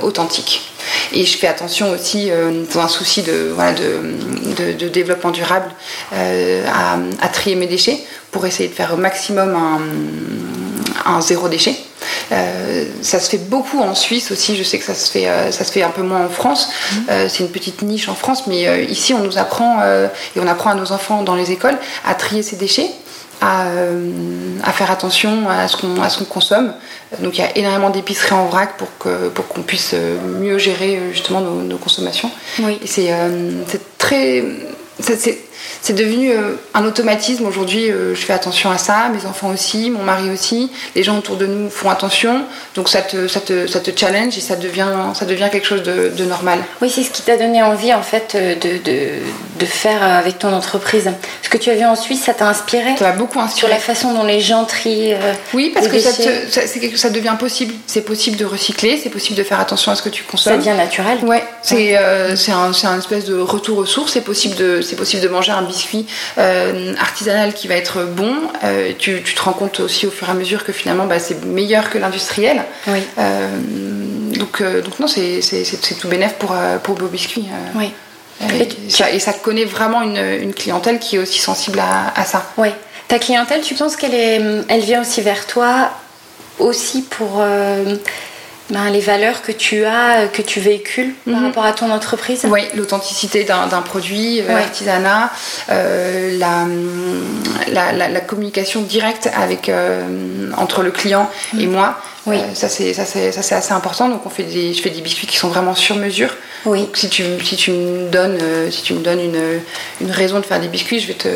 authentique. 0.01 0.74
Et 1.13 1.25
je 1.25 1.37
fais 1.37 1.47
attention 1.47 1.91
aussi, 1.91 2.29
euh, 2.29 2.63
pour 2.69 2.81
un 2.81 2.87
souci 2.87 3.21
de, 3.21 3.51
voilà, 3.53 3.73
de, 3.73 4.73
de, 4.73 4.87
développement 4.87 5.31
durable, 5.31 5.69
euh, 6.13 6.65
à, 7.21 7.27
trier 7.29 7.55
mes 7.55 7.67
déchets 7.67 7.99
pour 8.31 8.45
essayer 8.45 8.69
de 8.69 8.73
faire 8.73 8.93
au 8.93 8.97
maximum 8.97 9.55
un, 9.55 11.11
un 11.11 11.21
zéro 11.21 11.47
déchet. 11.47 11.75
Euh, 12.31 12.85
ça 13.01 13.19
se 13.19 13.29
fait 13.29 13.37
beaucoup 13.37 13.79
en 13.79 13.95
Suisse 13.95 14.31
aussi, 14.31 14.55
je 14.55 14.63
sais 14.63 14.77
que 14.79 14.85
ça 14.85 14.95
se 14.95 15.11
fait, 15.11 15.27
ça 15.51 15.63
se 15.63 15.71
fait 15.71 15.83
un 15.83 15.89
peu 15.89 16.01
moins 16.01 16.25
en 16.25 16.29
France. 16.29 16.69
Mmh. 16.91 17.11
c'est 17.29 17.39
une 17.39 17.51
petite 17.51 17.81
niche 17.81 18.09
en 18.09 18.15
France, 18.15 18.47
mais 18.47 18.85
ici 18.85 19.13
on 19.13 19.19
nous 19.19 19.37
apprend, 19.37 19.81
et 19.83 20.39
on 20.39 20.47
apprend 20.47 20.71
à 20.71 20.75
nos 20.75 20.91
enfants 20.91 21.23
dans 21.23 21.35
les 21.35 21.51
écoles, 21.51 21.77
à 22.05 22.15
trier 22.15 22.43
ces 22.43 22.55
déchets. 22.55 22.89
À, 23.41 23.67
à, 24.63 24.71
faire 24.71 24.89
attention 24.91 25.49
à 25.49 25.67
ce 25.67 25.77
qu'on 25.77 26.25
consomme. 26.25 26.73
Donc 27.21 27.37
il 27.37 27.41
y 27.41 27.43
a 27.43 27.57
énormément 27.57 27.89
d'épiceries 27.89 28.33
en 28.33 28.45
vrac 28.47 28.77
pour 28.77 28.87
qu'on 28.97 29.29
pour 29.33 29.45
puisse 29.65 29.91
euh, 29.93 30.17
mieux 30.39 30.57
gérer 30.57 30.97
euh, 30.97 31.11
justement 31.11 31.41
nos, 31.41 31.77
consommations. 31.77 32.31
Oui. 32.59 32.79
C'est 32.85 33.11
euh, 33.11 33.51
très. 33.97 34.43
c'est 34.99 35.44
devenu 35.93 36.31
euh, 36.31 36.55
un 36.73 36.85
automatisme. 36.85 37.45
Aujourd'hui, 37.45 37.89
euh, 37.89 38.15
je 38.15 38.21
fais 38.21 38.33
attention 38.33 38.71
à 38.71 38.77
ça, 38.77 39.09
mes 39.09 39.25
enfants 39.25 39.49
aussi, 39.49 39.89
mon 39.89 40.03
mari 40.03 40.29
aussi, 40.29 40.71
les 40.95 41.03
gens 41.03 41.17
autour 41.17 41.37
de 41.37 41.45
nous 41.45 41.69
font 41.69 41.89
attention. 41.89 42.43
Donc 42.75 42.89
ça 42.89 43.01
te, 43.01 43.27
ça 43.27 43.39
te, 43.39 43.67
ça 43.67 43.79
te 43.79 43.91
challenge 43.97 44.37
et 44.37 44.41
ça 44.41 44.55
devient, 44.55 44.87
ça 45.13 45.25
devient 45.25 45.49
quelque 45.51 45.67
chose 45.67 45.83
de, 45.83 46.09
de 46.09 46.25
normal. 46.25 46.59
Oui, 46.81 46.89
c'est 46.93 47.03
ce 47.03 47.11
qui 47.11 47.21
t'a 47.21 47.37
donné 47.37 47.61
envie 47.63 47.93
en 47.93 48.01
fait 48.01 48.33
euh, 48.35 48.55
de, 48.55 48.77
de, 48.83 49.09
de, 49.59 49.65
faire 49.65 50.03
avec 50.03 50.39
ton 50.39 50.53
entreprise. 50.53 51.09
Ce 51.41 51.49
que 51.49 51.57
tu 51.57 51.69
as 51.69 51.75
vu 51.75 51.85
en 51.85 51.95
Suisse, 51.95 52.23
ça 52.23 52.33
t'a 52.33 52.47
inspiré 52.47 52.95
Ça 52.97 53.09
m'a 53.09 53.15
beaucoup 53.15 53.39
inspiré. 53.39 53.59
Sur 53.59 53.69
la 53.69 53.79
façon 53.79 54.13
dont 54.13 54.23
les 54.23 54.41
gens 54.41 54.65
trient. 54.65 55.13
oui, 55.53 55.71
parce 55.73 55.87
que 55.87 55.99
ça, 55.99 56.11
te, 56.11 56.51
ça, 56.51 56.61
ça, 56.95 57.09
devient 57.09 57.35
possible. 57.39 57.73
C'est 57.87 58.01
possible 58.01 58.37
de 58.37 58.45
recycler, 58.45 58.99
c'est 59.01 59.09
possible 59.09 59.37
de 59.37 59.43
faire 59.43 59.59
attention 59.59 59.91
à 59.91 59.95
ce 59.95 60.01
que 60.01 60.09
tu 60.09 60.23
consommes. 60.23 60.53
Ça 60.53 60.57
devient 60.57 60.77
naturel. 60.77 61.19
Ouais, 61.23 61.43
c'est 61.61 61.97
euh, 61.97 62.35
un, 62.49 62.87
un, 62.87 62.99
espèce 62.99 63.25
de 63.25 63.37
retour 63.39 63.77
aux 63.77 63.85
sources. 63.85 64.13
C'est 64.13 64.21
possible, 64.21 64.55
de, 64.55 64.81
possible 64.95 65.23
de 65.23 65.27
manger 65.27 65.44
un 65.51 65.61
biscuit 65.61 66.05
euh, 66.37 66.93
artisanal 66.99 67.53
qui 67.53 67.67
va 67.67 67.75
être 67.75 68.03
bon. 68.03 68.33
Euh, 68.63 68.91
tu, 68.97 69.21
tu, 69.23 69.35
te 69.35 69.41
rends 69.41 69.53
compte 69.53 69.79
aussi 69.79 70.05
au 70.07 70.11
fur 70.11 70.27
et 70.27 70.31
à 70.31 70.33
mesure 70.33 70.63
que 70.63 70.71
finalement 70.71 71.05
bah, 71.05 71.19
c'est 71.19 71.43
meilleur 71.45 71.89
que 71.89 71.97
l'industriel. 71.97 72.63
Oui. 72.87 73.01
donc, 74.37 74.61
donc 74.61 74.99
non, 74.99 75.07
c'est 75.07 75.97
tout 75.99 76.07
bénef 76.07 76.33
pour, 76.35 76.55
pour 76.83 76.95
Beau 76.95 77.07
Biscuit. 77.07 77.45
oui. 77.75 77.91
Et, 78.59 78.67
ça, 78.89 79.11
et, 79.11 79.19
ça, 79.19 79.31
connaît 79.31 79.63
vraiment 79.63 80.01
une, 80.01 80.17
une, 80.17 80.53
clientèle 80.53 80.99
qui 80.99 81.15
est 81.15 81.19
aussi 81.19 81.39
sensible 81.39 81.79
à, 81.79 82.11
à 82.19 82.25
ça. 82.25 82.51
Oui. 82.57 82.67
Ta 83.07 83.17
clientèle, 83.17 83.61
tu 83.61 83.75
penses 83.75 83.95
qu'elle 83.95 84.13
elle 84.67 84.81
vient 84.81 85.01
aussi 85.01 85.21
vers 85.21 85.47
toi 85.47 85.91
aussi 86.59 87.01
pour 87.03 87.41
ben, 88.71 88.89
les 88.89 88.99
valeurs 88.99 89.43
que 89.43 89.51
tu 89.51 89.85
as, 89.85 90.21
euh, 90.21 90.27
que 90.27 90.41
tu 90.41 90.59
véhicules 90.59 91.13
par 91.25 91.35
mhm. 91.35 91.45
rapport 91.45 91.65
à 91.65 91.73
ton 91.73 91.91
entreprise 91.91 92.45
Oui, 92.49 92.61
l'authenticité 92.73 93.43
d'un 93.43 93.81
produit, 93.81 94.41
euh, 94.41 94.47
l'artisanat, 94.47 95.31
euh, 95.69 96.37
la, 96.39 97.91
la, 97.93 98.09
la, 98.09 98.21
communication 98.21 98.81
directe 98.81 99.29
avec, 99.37 99.71
entre 100.57 100.81
le 100.81 100.91
client 100.91 101.29
et 101.53 101.67
mhm. 101.67 101.73
moi. 101.73 101.99
Oui. 102.25 102.37
ça 102.55 102.67
c'est 102.67 102.97
assez 102.97 103.73
important. 103.73 104.09
Donc 104.09 104.25
on 104.25 104.29
fait 104.29 104.43
des, 104.43 104.73
je 104.73 104.81
fais 104.81 104.89
des 104.89 105.01
biscuits 105.01 105.27
qui 105.27 105.37
sont 105.37 105.49
vraiment 105.49 105.75
sur 105.75 105.95
mesure. 105.95 106.35
Oui. 106.65 106.89
si 106.93 107.09
tu, 107.09 107.23
si 107.43 107.55
tu 107.55 107.71
me 107.71 108.09
donnes, 108.09 108.39
si 108.71 108.83
tu 108.83 108.93
me 108.93 108.99
donnes 108.99 109.19
une, 109.19 109.59
une 110.01 110.11
raison 110.11 110.39
de 110.39 110.45
faire 110.45 110.59
des 110.59 110.67
biscuits, 110.67 110.99
je 110.99 111.07
vais 111.07 111.13
te, 111.13 111.27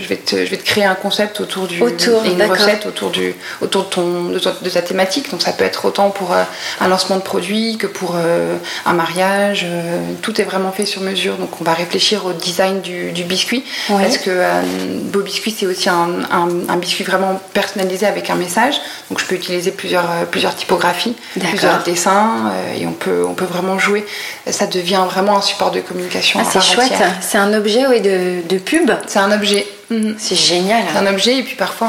je 0.00 0.08
vais 0.08 0.16
te, 0.16 0.36
je 0.44 0.50
vais 0.50 0.56
te 0.56 0.64
créer 0.64 0.84
un 0.84 0.94
concept 0.94 1.40
autour 1.40 1.66
du 1.66 1.80
autour, 1.80 2.24
et 2.24 2.32
une 2.32 2.42
recette 2.42 2.86
autour 2.86 3.10
du, 3.10 3.34
autour 3.60 3.84
de 3.84 3.88
ton, 3.88 4.24
de 4.26 4.38
ta, 4.38 4.52
de 4.52 4.70
ta, 4.70 4.82
thématique. 4.82 5.30
Donc 5.30 5.42
ça 5.42 5.52
peut 5.52 5.64
être 5.64 5.84
autant 5.84 6.10
pour 6.10 6.34
un 6.80 6.88
lancement 6.88 7.16
de 7.16 7.22
produit 7.22 7.76
que 7.78 7.86
pour 7.86 8.14
euh, 8.16 8.56
un 8.86 8.92
mariage. 8.92 9.64
Euh, 9.64 10.00
tout 10.22 10.40
est 10.40 10.44
vraiment 10.44 10.72
fait 10.72 10.86
sur 10.86 11.02
mesure. 11.02 11.36
Donc 11.36 11.60
on 11.60 11.64
va 11.64 11.74
réfléchir 11.74 12.26
au 12.26 12.32
design 12.32 12.80
du, 12.80 13.12
biscuit. 13.24 13.64
Parce 13.88 14.18
que 14.18 14.30
euh, 14.30 14.62
Beau 15.04 15.20
Biscuit, 15.20 15.54
c'est 15.58 15.66
aussi 15.66 15.88
un, 15.88 16.08
un, 16.30 16.76
biscuit 16.76 17.04
vraiment 17.04 17.40
personnalisé 17.52 18.06
avec 18.06 18.30
un 18.30 18.34
message. 18.34 18.74
Donc 19.10 19.20
je 19.20 19.26
peux 19.26 19.34
utiliser 19.34 19.70
plusieurs, 19.70 20.26
plusieurs 20.30 20.54
typographies, 20.54 21.14
plusieurs 21.38 21.82
dessins 21.82 22.52
et 22.78 22.86
on 22.86 22.92
peut, 22.92 23.24
on 23.26 23.34
peut 23.34 23.44
vraiment 23.44 23.78
jouer. 23.78 24.04
Ça 24.50 24.66
devient 24.74 25.02
vraiment 25.08 25.38
un 25.38 25.42
support 25.42 25.70
de 25.70 25.80
communication. 25.80 26.40
Ah, 26.42 26.48
c'est 26.50 26.62
chouette. 26.62 26.92
C'est 27.20 27.38
un 27.38 27.52
objet 27.54 27.86
oui, 27.86 28.00
de, 28.00 28.46
de 28.48 28.58
pub. 28.58 28.90
C'est 29.06 29.18
un 29.18 29.32
objet. 29.32 29.66
Mhm. 29.90 30.14
C'est 30.18 30.36
génial. 30.36 30.82
C'est 30.92 30.98
un 30.98 31.06
objet 31.06 31.38
et 31.38 31.42
puis 31.42 31.56
parfois 31.56 31.88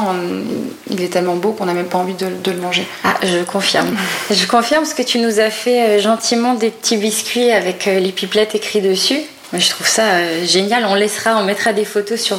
il 0.90 1.02
est 1.02 1.08
tellement 1.08 1.36
beau 1.36 1.52
qu'on 1.52 1.66
n'a 1.66 1.74
même 1.74 1.86
pas 1.86 1.98
envie 1.98 2.14
de, 2.14 2.50
le 2.50 2.60
manger. 2.60 2.86
Ah, 3.04 3.14
je 3.22 3.44
confirme. 3.44 3.96
je 4.30 4.46
confirme 4.46 4.82
parce 4.82 4.94
que 4.94 5.02
tu 5.02 5.18
nous 5.18 5.40
as 5.40 5.50
fait 5.50 5.82
euh, 5.82 6.00
gentiment 6.00 6.54
des 6.54 6.70
petits 6.70 6.96
biscuits 6.96 7.50
avec 7.50 7.88
euh, 7.88 7.98
les 7.98 8.12
pipelettes 8.12 8.54
écrites 8.54 8.84
dessus. 8.84 9.20
Je 9.52 9.70
trouve 9.70 9.86
ça 9.86 10.02
euh, 10.02 10.44
génial. 10.44 10.84
On 10.86 10.94
laissera, 10.94 11.36
on 11.38 11.44
mettra 11.44 11.72
des 11.72 11.84
photos 11.84 12.20
sur 12.20 12.38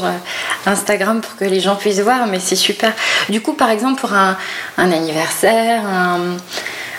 Instagram 0.66 1.22
pour 1.22 1.36
que 1.38 1.46
les 1.46 1.60
gens 1.60 1.76
puissent 1.76 2.02
voir, 2.02 2.28
mais 2.28 2.40
c'est 2.40 2.56
super. 2.56 2.94
Du 3.30 3.42
coup, 3.42 3.54
par 3.54 3.70
exemple, 3.70 4.00
pour 4.00 4.14
un, 4.14 4.38
un 4.78 4.92
anniversaire, 4.92 5.86
un, 5.86 6.38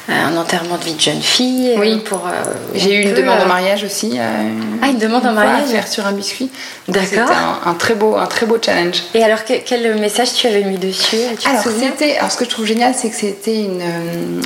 un 0.08 0.36
enterrement 0.36 0.76
de 0.78 0.84
vie 0.84 0.94
de 0.94 1.00
jeune 1.00 1.20
fille. 1.20 1.74
Oui, 1.76 1.92
euh, 1.92 1.98
pour. 1.98 2.26
Euh, 2.26 2.30
J'ai 2.74 2.94
eu 2.94 3.02
une 3.02 3.14
demande 3.14 3.40
en 3.40 3.44
euh, 3.44 3.48
mariage 3.48 3.84
aussi. 3.84 4.18
ah, 4.18 4.88
une 4.88 4.98
demande 4.98 5.26
en 5.26 5.32
mariage. 5.32 5.68
faire 5.68 5.86
sur 5.86 6.06
un 6.06 6.12
biscuit. 6.12 6.50
D'accord. 6.88 7.08
C'était 7.08 7.22
un, 7.66 7.74
très 7.74 7.94
beau, 7.94 8.16
un 8.16 8.26
très 8.26 8.46
beau 8.46 8.58
challenge. 8.64 9.02
Et 9.14 9.22
alors, 9.22 9.40
quel 9.44 9.98
message 9.98 10.32
tu 10.34 10.46
avais 10.46 10.64
mis 10.64 10.78
dessus? 10.78 11.16
Alors, 11.44 11.62
c'était, 11.62 12.16
alors, 12.16 12.30
ce 12.30 12.38
que 12.38 12.44
je 12.44 12.50
trouve 12.50 12.64
génial, 12.64 12.94
c'est 12.96 13.10
que 13.10 13.16
c'était 13.16 13.62
une, 13.62 13.82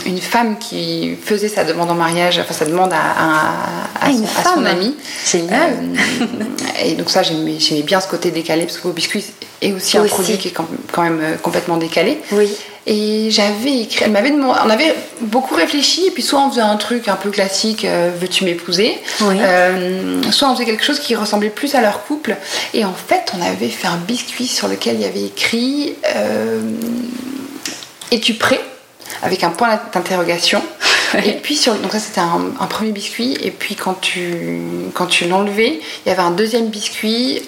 une 0.06 0.20
femme 0.20 0.58
qui 0.58 1.16
faisait 1.22 1.48
sa 1.48 1.64
demande 1.64 1.90
en 1.90 1.94
mariage, 1.94 2.38
enfin 2.38 2.54
sa 2.54 2.64
demande 2.64 2.92
à, 2.92 2.96
à, 2.96 3.52
ah, 4.00 4.10
son, 4.12 4.54
son, 4.56 4.64
ami. 4.64 4.96
Génial. 5.30 5.74
et 6.84 6.94
donc 6.94 7.08
ça, 7.10 7.22
j'aimais, 7.22 7.58
bien 7.82 8.00
ce 8.00 8.08
côté 8.08 8.30
décalé 8.30 8.64
parce 8.64 8.78
que 8.78 8.82
vos 8.82 8.92
biscuit 8.92 9.24
est 9.60 9.72
aussi 9.72 9.96
un 9.96 10.04
produit 10.04 10.38
qui 10.38 10.48
est 10.48 10.54
quand 10.92 11.02
même 11.02 11.36
complètement 11.42 11.76
décalé. 11.76 12.20
Oui. 12.32 12.48
Et 12.86 13.30
j'avais 13.30 13.82
écrit, 13.82 14.04
elle 14.04 14.10
m'avait 14.10 14.32
demandé, 14.32 14.58
on 14.64 14.70
avait 14.70 14.94
beaucoup 15.20 15.54
réfléchi, 15.54 16.06
et 16.08 16.10
puis 16.10 16.22
soit 16.22 16.40
on 16.40 16.50
faisait 16.50 16.62
un 16.62 16.76
truc 16.76 17.06
un 17.06 17.14
peu 17.14 17.30
classique, 17.30 17.84
euh, 17.84 18.10
veux-tu 18.18 18.44
m'épouser 18.44 18.98
euh, 19.22 20.20
Soit 20.32 20.50
on 20.50 20.54
faisait 20.54 20.64
quelque 20.64 20.82
chose 20.82 20.98
qui 20.98 21.14
ressemblait 21.14 21.50
plus 21.50 21.76
à 21.76 21.80
leur 21.80 22.04
couple. 22.04 22.36
Et 22.74 22.84
en 22.84 22.92
fait, 22.92 23.32
on 23.38 23.42
avait 23.42 23.68
fait 23.68 23.86
un 23.86 23.98
biscuit 23.98 24.48
sur 24.48 24.66
lequel 24.66 24.96
il 24.96 25.02
y 25.02 25.04
avait 25.04 25.22
écrit 25.22 25.94
euh, 26.16 26.60
Es-tu 28.10 28.34
prêt? 28.34 28.60
Avec 29.22 29.44
un 29.44 29.50
point 29.50 29.78
d'interrogation. 29.94 30.60
Et 31.24 31.32
puis 31.32 31.56
sur, 31.56 31.74
donc 31.74 31.92
ça 31.92 32.00
c'était 32.00 32.20
un, 32.20 32.66
premier 32.66 32.90
biscuit. 32.90 33.36
Et 33.42 33.52
puis 33.52 33.76
quand 33.76 34.00
tu 34.00 34.58
quand 34.94 35.06
tu 35.06 35.28
l'enlevais, 35.28 35.78
il 36.04 36.08
y 36.08 36.10
avait 36.10 36.22
un 36.22 36.30
deuxième 36.32 36.68
biscuit 36.68 37.42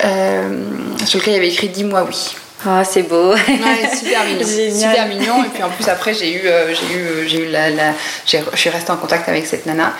sur 1.06 1.18
lequel 1.18 1.32
il 1.32 1.36
y 1.36 1.38
avait 1.38 1.48
écrit 1.48 1.68
Dis-moi 1.70 2.04
oui. 2.06 2.34
Ah, 2.66 2.84
c'est 2.84 3.02
beau. 3.02 3.34
super 3.36 4.24
mignon. 4.24 4.44
super 4.80 5.06
mignon. 5.08 5.44
Et 5.44 5.48
puis 5.52 5.62
en 5.62 5.70
plus, 5.70 5.88
après, 5.88 6.14
j'ai 6.14 6.32
eu, 6.32 6.46
euh, 6.46 6.74
j'ai 6.74 6.94
eu, 6.94 7.00
euh, 7.00 7.24
j'ai 7.26 7.38
eu 7.42 7.50
la, 7.50 7.70
la 7.70 7.92
je 8.26 8.38
suis 8.54 8.70
restée 8.70 8.90
en 8.90 8.96
contact 8.96 9.28
avec 9.28 9.46
cette 9.46 9.66
nana 9.66 9.94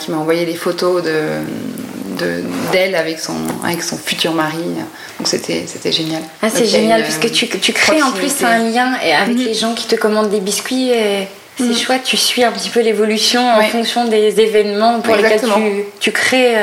qui 0.00 0.10
m'a 0.10 0.18
envoyé 0.18 0.44
des 0.44 0.54
photos 0.54 1.02
de 1.02 1.40
d'elle 2.72 2.96
avec 2.96 3.20
son 3.20 3.36
avec 3.64 3.80
son 3.80 3.96
futur 3.96 4.32
mari 4.32 4.58
donc 5.18 5.28
c'était 5.28 5.66
c'était 5.68 5.92
génial 5.92 6.20
ah 6.42 6.48
c'est 6.52 6.66
génial 6.66 7.02
parce 7.02 7.18
que 7.18 7.28
tu, 7.28 7.48
tu 7.48 7.72
crées 7.72 8.02
en 8.02 8.10
plus 8.10 8.42
un 8.42 8.70
lien 8.70 8.92
avec 8.94 9.36
mhm. 9.36 9.44
les 9.44 9.54
gens 9.54 9.72
qui 9.72 9.86
te 9.86 9.94
commandent 9.94 10.28
des 10.28 10.40
biscuits 10.40 10.90
et 10.90 11.28
c'est 11.56 11.64
mhm. 11.64 11.76
chouette 11.76 12.02
tu 12.04 12.16
suis 12.16 12.42
un 12.42 12.50
petit 12.50 12.70
peu 12.70 12.80
l'évolution 12.80 13.48
en 13.48 13.62
fonction 13.62 14.06
des 14.06 14.40
événements 14.40 14.98
pour 14.98 15.14
lesquels 15.14 15.42
tu, 15.42 15.84
tu 16.00 16.10
crées 16.10 16.56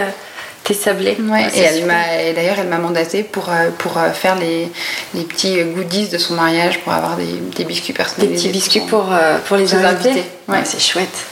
euh, 0.72 0.74
sablés. 0.74 1.18
et, 1.56 1.60
elle 1.60 1.86
m'a, 1.86 2.34
d'ailleurs, 2.34 2.58
elle 2.60 2.68
m'a 2.68 2.78
mandaté 2.78 3.24
pour, 3.24 3.50
euh, 3.50 3.70
pour 3.78 3.98
euh, 3.98 4.12
faire 4.12 4.36
les, 4.36 4.70
les, 5.14 5.24
petits 5.24 5.62
goodies 5.64 6.08
de 6.08 6.18
son 6.18 6.34
mariage, 6.36 6.80
pour 6.80 6.94
avoir 6.94 7.18
des, 7.18 7.26
des 7.56 7.64
biscuits 7.64 7.94
personnalisés. 7.94 8.36
Des 8.36 8.40
petits 8.40 8.50
biscuits 8.50 8.90
pour, 8.90 9.12
euh, 9.12 9.38
pour, 9.46 9.58
les 9.58 9.74
invités. 9.74 10.24
Ouais. 10.48 10.60
c'est 10.64 10.82
chouette. 10.82 11.26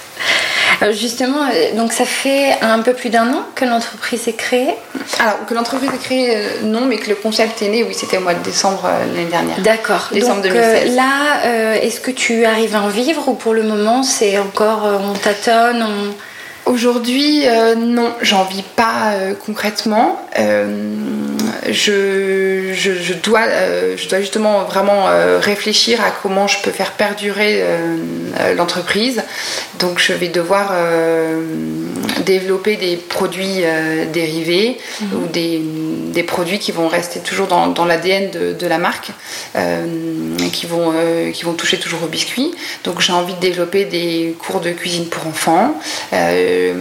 justement, 0.91 1.47
donc 1.75 1.93
ça 1.93 2.05
fait 2.05 2.57
un 2.61 2.79
peu 2.79 2.93
plus 2.93 3.09
d'un 3.09 3.31
an 3.33 3.43
que 3.55 3.63
l'entreprise 3.65 4.27
est 4.27 4.35
créée 4.35 4.75
Alors, 5.19 5.45
que 5.45 5.53
l'entreprise 5.53 5.89
est 5.93 6.03
créée, 6.03 6.37
non, 6.63 6.81
mais 6.81 6.97
que 6.97 7.09
le 7.09 7.15
concept 7.15 7.61
est 7.61 7.69
né, 7.69 7.83
oui, 7.83 7.93
c'était 7.93 8.17
au 8.17 8.21
mois 8.21 8.33
de 8.33 8.43
décembre 8.43 8.89
l'année 9.13 9.29
dernière. 9.29 9.59
D'accord. 9.59 10.09
Décembre 10.11 10.41
donc, 10.41 10.53
2016. 10.53 10.95
là, 10.95 11.75
est-ce 11.75 12.01
que 12.01 12.11
tu 12.11 12.45
arrives 12.45 12.75
à 12.75 12.81
en 12.81 12.89
vivre 12.89 13.29
ou 13.29 13.33
pour 13.33 13.53
le 13.53 13.63
moment, 13.63 14.03
c'est 14.03 14.37
encore, 14.37 14.83
on 14.83 15.13
tâtonne 15.13 15.83
on... 15.83 16.13
Aujourd'hui, 16.65 17.45
euh, 17.45 17.75
non, 17.75 18.13
j'en 18.21 18.45
vis 18.45 18.63
pas 18.63 19.13
euh, 19.13 19.33
concrètement. 19.45 20.19
Euh, 20.39 21.22
je, 21.69 22.73
je, 22.73 23.13
dois, 23.13 23.45
je 23.95 24.09
dois 24.09 24.19
justement 24.19 24.63
vraiment 24.63 25.05
réfléchir 25.39 26.01
à 26.01 26.11
comment 26.11 26.47
je 26.47 26.61
peux 26.61 26.71
faire 26.71 26.91
perdurer 26.91 27.63
l'entreprise. 28.55 29.23
Donc, 29.79 29.99
je 29.99 30.13
vais 30.13 30.29
devoir 30.29 30.73
développer 32.25 32.75
des 32.75 32.95
produits 32.95 33.61
dérivés 34.11 34.77
mhm. 35.01 35.07
ou 35.23 35.27
des, 35.27 35.61
des, 36.13 36.23
produits 36.23 36.59
qui 36.59 36.71
vont 36.71 36.87
rester 36.87 37.19
toujours 37.19 37.47
dans, 37.47 37.67
dans 37.67 37.85
l'ADN 37.85 38.31
de, 38.31 38.53
de, 38.53 38.67
la 38.67 38.77
marque 38.77 39.11
et 39.55 40.49
qui 40.49 40.65
vont, 40.65 40.93
qui 41.33 41.43
vont 41.43 41.53
toucher 41.53 41.77
toujours 41.77 42.03
au 42.03 42.07
biscuit. 42.07 42.53
Donc, 42.83 43.01
j'ai 43.01 43.13
envie 43.13 43.33
de 43.33 43.39
développer 43.39 43.85
des 43.85 44.35
cours 44.39 44.59
de 44.59 44.71
cuisine 44.71 45.07
pour 45.07 45.27
enfants. 45.27 45.75
Euh, 46.11 46.73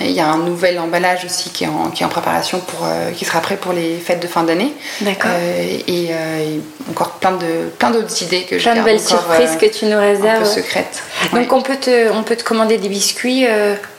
il 0.00 0.10
y 0.10 0.20
a 0.20 0.28
un 0.28 0.38
nouvel 0.38 0.78
emballage 0.78 1.24
aussi 1.24 1.50
qui 1.50 1.64
est 1.64 1.68
en, 1.68 1.90
qui 1.90 2.02
est 2.02 2.06
en 2.06 2.10
préparation 2.10 2.60
pour, 2.60 2.84
euh, 2.84 3.10
qui 3.10 3.24
sera 3.24 3.40
prêt 3.40 3.56
pour 3.56 3.72
les 3.72 3.96
fêtes 3.96 4.20
de 4.20 4.27
fin 4.28 4.44
d'année. 4.44 4.72
D'accord. 5.00 5.30
Euh, 5.34 5.78
et, 5.86 6.10
encore 6.90 7.12
plein 7.14 7.32
de 7.32 7.68
plein 7.78 7.90
d'autres 7.90 8.22
idées 8.22 8.44
que 8.44 8.58
je 8.58 8.62
Plein 8.62 8.76
de 8.76 8.84
belles 8.84 9.00
surprises 9.00 9.56
que 9.60 9.66
tu 9.66 9.86
nous 9.86 9.98
réserves. 9.98 10.42
Un 10.42 10.44
peu 10.44 10.44
secrètes. 10.44 11.02
Donc 11.32 11.52
on 11.52 11.62
peut 11.62 11.76
te 11.76 12.10
on 12.12 12.22
peut 12.22 12.36
te 12.36 12.44
commander 12.44 12.78
des 12.78 12.88
biscuits 12.88 13.46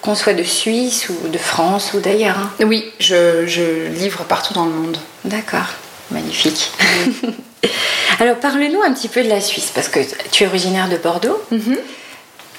qu'on 0.02 0.16
soit 0.16 0.34
de 0.34 0.44
Suisse 0.44 1.10
ou 1.10 1.28
de 1.28 1.38
France 1.38 1.92
ou 1.94 2.00
d'ailleurs. 2.00 2.38
Hein. 2.38 2.66
Oui, 2.66 2.92
je, 3.00 3.46
je, 3.46 3.88
livre 3.90 4.24
partout 4.24 4.54
dans 4.54 4.66
le 4.66 4.72
monde. 4.72 4.98
D'accord. 5.26 5.68
Magnifique. 6.12 6.72
Alors 8.20 8.38
parle-nous 8.38 8.82
un 8.82 8.94
petit 8.94 9.08
peu 9.10 9.24
de 9.24 9.30
la 9.30 9.42
Suisse 9.42 9.72
parce 9.74 9.90
que 9.90 10.00
tu 10.32 10.44
es 10.44 10.48
originaire 10.48 10.90
de 10.90 10.98
Bordeaux. 10.98 11.42
Mm 11.52 11.76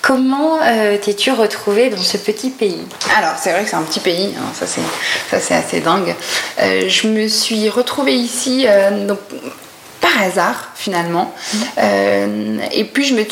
Comment 0.02 0.59
t'es-tu 1.02 1.30
retrouvée 1.30 1.90
dans 1.90 2.02
ce 2.02 2.16
petit 2.16 2.50
pays? 2.50 2.80
Alors, 3.16 3.35
c'est 3.38 3.52
vrai 3.52 3.64
que 3.64 3.71
c'est 3.71 3.76
un 3.76 3.83
petit 3.83 4.00
pays, 4.00 4.35
hein, 4.37 4.52
ça 4.54 4.66
c'est 5.38 5.54
assez 5.54 5.80
dingue. 5.80 6.14
je 6.59 7.09
me 7.09 7.28
suis 7.28 7.69
retrouvée 7.69 8.14
ici, 8.14 8.66
donc 9.07 9.19
par 10.11 10.23
hasard 10.23 10.71
finalement. 10.75 11.35
Euh, 11.79 12.59
et 12.73 12.85
puis 12.85 13.05
je 13.05 13.14
me 13.14 13.25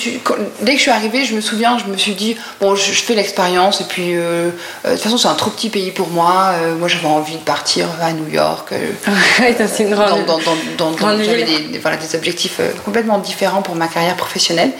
dès 0.63 0.73
que 0.73 0.77
je 0.77 0.83
suis 0.83 0.91
arrivée, 0.91 1.25
je 1.25 1.35
me 1.35 1.41
souviens, 1.41 1.79
je 1.79 1.91
me 1.91 1.97
suis 1.97 2.15
dit 2.15 2.37
bon, 2.61 2.75
je, 2.75 2.93
fais 2.93 3.15
l'expérience 3.15 3.81
et 3.81 3.85
puis 3.85 4.15
euh, 4.15 4.51
euh, 4.85 4.91
de 4.91 4.95
toute 4.95 5.03
façon 5.03 5.19
c'est 5.19 5.29
un 5.29 5.35
trop 5.35 5.51
petit 5.51 5.71
pays 5.71 5.91
pour 5.91 6.09
moi. 6.09 6.53
moi 6.79 6.89
j'avais 6.89 7.07
envie 7.07 7.37
de 7.37 7.43
partir 7.43 7.87
à 8.01 8.13
New 8.13 8.29
York. 8.29 8.73
c'est 9.39 9.85
une 9.85 9.95
grande. 9.95 10.27
Dans, 10.27 10.97
j'avais 10.97 11.45
des, 11.45 11.79
voilà, 11.79 11.97
des 11.97 12.15
objectifs 12.15 12.61
complètement 12.85 13.19
différents 13.19 13.63
pour 13.63 13.75
ma 13.75 13.89
carrière 13.89 14.17
professionnelle. 14.17 14.71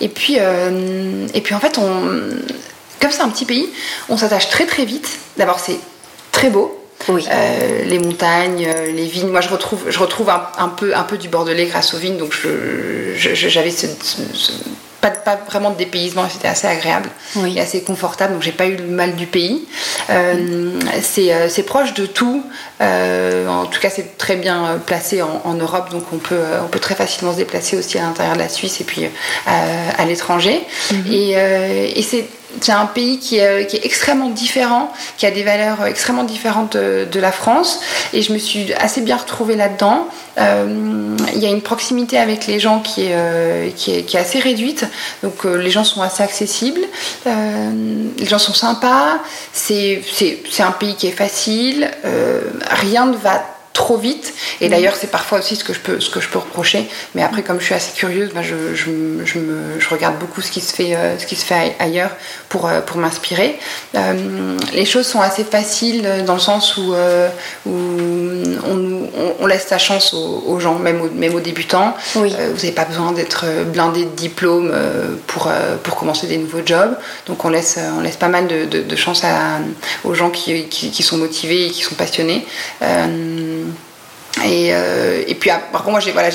Et 0.00 0.08
puis 0.08 0.36
et 0.36 1.40
puis 1.40 1.54
en 1.54 1.60
fait 1.60 1.78
on 1.78 2.18
comme 3.00 3.10
c'est 3.10 3.22
un 3.22 3.28
petit 3.28 3.44
pays, 3.44 3.68
on 4.08 4.16
s'attache 4.16 4.48
très 4.48 4.66
très 4.66 4.84
vite. 4.84 5.18
D'abord 5.36 5.58
c'est 5.58 5.78
très 6.32 6.50
beau. 6.50 6.83
Euh, 7.08 7.84
les 7.84 7.98
montagnes, 7.98 8.66
euh, 8.66 8.86
les 8.92 9.06
vignes. 9.06 9.30
Moi, 9.30 9.40
je 9.40 9.48
retrouve, 9.48 9.84
je 9.88 9.98
retrouve 9.98 10.30
un, 10.30 10.68
peu, 10.68 10.94
un 10.94 11.02
peu 11.02 11.18
du 11.18 11.28
Bordelais 11.28 11.66
grâce 11.66 11.94
aux 11.94 11.98
vignes, 11.98 12.16
donc 12.16 12.34
j'avais 13.16 13.72
pas, 15.00 15.10
pas, 15.10 15.38
vraiment 15.46 15.70
de 15.70 15.76
dépaysement, 15.76 16.26
c'était 16.30 16.48
assez 16.48 16.66
agréable 16.66 17.10
et 17.46 17.60
assez 17.60 17.82
confortable, 17.82 18.34
donc 18.34 18.42
j'ai 18.42 18.52
pas 18.52 18.66
eu 18.66 18.76
le 18.76 18.86
mal 18.86 19.16
du 19.16 19.26
pays. 19.26 19.66
Euh, 20.08 20.70
c'est 21.02 21.62
proche 21.64 21.92
de 21.92 22.06
tout, 22.06 22.42
en 22.80 23.66
tout 23.66 23.80
cas 23.80 23.90
c'est 23.90 24.16
très 24.16 24.36
bien 24.36 24.80
placé 24.86 25.20
en, 25.20 25.54
Europe, 25.54 25.90
donc 25.90 26.04
on 26.12 26.18
peut, 26.18 26.40
on 26.64 26.68
peut 26.68 26.78
très 26.78 26.94
facilement 26.94 27.32
se 27.32 27.38
déplacer 27.38 27.76
aussi 27.76 27.98
à 27.98 28.02
l'intérieur 28.02 28.34
de 28.34 28.40
la 28.40 28.48
Suisse 28.48 28.80
et 28.80 28.84
puis 28.84 29.04
à 29.46 30.04
l'étranger. 30.06 30.62
Mhm. 30.90 31.12
Et, 31.12 31.98
et 31.98 32.02
c'est 32.02 32.24
c'est 32.60 32.72
un 32.72 32.86
pays 32.86 33.18
qui 33.18 33.38
est, 33.38 33.66
qui 33.68 33.76
est, 33.76 33.84
extrêmement 33.84 34.30
différent, 34.30 34.92
qui 35.16 35.26
a 35.26 35.30
des 35.30 35.42
valeurs 35.42 35.84
extrêmement 35.86 36.24
différentes 36.24 36.76
de, 36.76 37.20
la 37.20 37.32
France. 37.32 37.80
Et 38.12 38.22
je 38.22 38.32
me 38.32 38.38
suis 38.38 38.72
assez 38.74 39.00
bien 39.00 39.16
retrouvée 39.16 39.56
là-dedans. 39.56 40.08
Euh, 40.38 41.16
il 41.34 41.38
y 41.38 41.46
a 41.46 41.50
une 41.50 41.62
proximité 41.62 42.18
avec 42.18 42.46
les 42.46 42.58
gens 42.58 42.80
qui 42.80 43.06
est, 43.06 43.14
euh, 43.14 43.70
assez 44.14 44.40
réduite. 44.40 44.86
Donc 45.22 45.44
euh, 45.44 45.56
les 45.56 45.70
gens 45.70 45.84
sont 45.84 46.02
assez 46.02 46.22
accessibles. 46.22 46.80
les 47.26 48.26
gens 48.26 48.38
sont 48.38 48.54
sympas. 48.54 49.18
C'est 49.52 50.02
un 50.58 50.72
pays 50.72 50.94
qui 50.96 51.06
est 51.06 51.12
facile. 51.12 51.90
rien 52.70 53.06
ne 53.06 53.16
va 53.16 53.53
trop 53.74 53.98
vite. 53.98 54.32
Et 54.60 54.68
d'ailleurs, 54.68 54.94
c'est 54.94 55.10
parfois 55.10 55.40
aussi 55.40 55.56
ce 55.56 55.64
que, 55.64 55.74
je 55.74 55.80
peux, 55.80 56.00
ce 56.00 56.08
que 56.08 56.20
je 56.20 56.28
peux 56.28 56.38
reprocher. 56.38 56.88
Mais 57.14 57.22
après, 57.22 57.42
comme 57.42 57.58
je 57.58 57.64
suis 57.66 57.74
assez 57.74 57.92
curieuse, 57.92 58.30
bah, 58.32 58.40
je, 58.42 58.74
je, 58.74 58.84
je, 59.24 59.38
me, 59.40 59.80
je, 59.80 59.88
regarde 59.88 60.16
beaucoup 60.18 60.40
ce 60.40 60.50
qui 60.50 60.60
se 60.60 60.72
fait, 60.72 60.94
euh, 60.94 61.18
ce 61.18 61.26
qui 61.26 61.34
se 61.34 61.44
fait 61.44 61.74
ailleurs 61.80 62.10
pour, 62.48 62.68
euh, 62.68 62.80
pour 62.80 62.98
m'inspirer. 62.98 63.58
Euh, 63.96 64.56
les 64.72 64.84
choses 64.84 65.06
sont 65.06 65.20
assez 65.20 65.42
faciles 65.42 66.08
dans 66.24 66.34
le 66.34 66.40
sens 66.40 66.76
où, 66.76 66.94
où 67.66 67.72
on, 68.64 69.08
on, 69.40 69.46
laisse 69.46 69.66
sa 69.66 69.78
chance 69.78 70.14
aux, 70.14 70.60
gens, 70.60 70.78
même 70.78 71.00
aux, 71.00 71.10
même 71.10 71.34
aux 71.34 71.40
débutants. 71.40 71.96
vous 72.14 72.26
n'avez 72.28 72.70
pas 72.70 72.84
besoin 72.84 73.10
d'être 73.10 73.44
blindé 73.66 74.04
de 74.04 74.10
diplômes 74.10 74.72
pour, 75.26 75.50
pour 75.82 75.96
commencer 75.96 76.28
des 76.28 76.38
nouveaux 76.38 76.62
jobs. 76.64 76.96
Donc 77.26 77.44
on 77.44 77.48
laisse, 77.48 77.78
on 77.98 78.00
laisse 78.00 78.16
pas 78.16 78.28
mal 78.28 78.46
de, 78.46 78.64
de, 78.64 78.96
chance 78.96 79.24
à, 79.24 79.58
aux 80.04 80.14
gens 80.14 80.30
qui, 80.30 80.64
qui, 80.66 80.92
qui, 80.92 81.02
sont 81.02 81.18
motivés 81.18 81.66
et 81.66 81.70
qui 81.70 81.82
sont 81.82 81.96
passionnés. 81.96 82.46
Et, 84.42 84.70
euh, 84.72 85.22
et, 85.26 85.34
puis, 85.34 85.50
ah, 85.50 85.60
par 85.70 85.82
contre, 85.82 85.92
moi, 85.92 86.00
j'ai 86.00 86.10
voilà, 86.10 86.28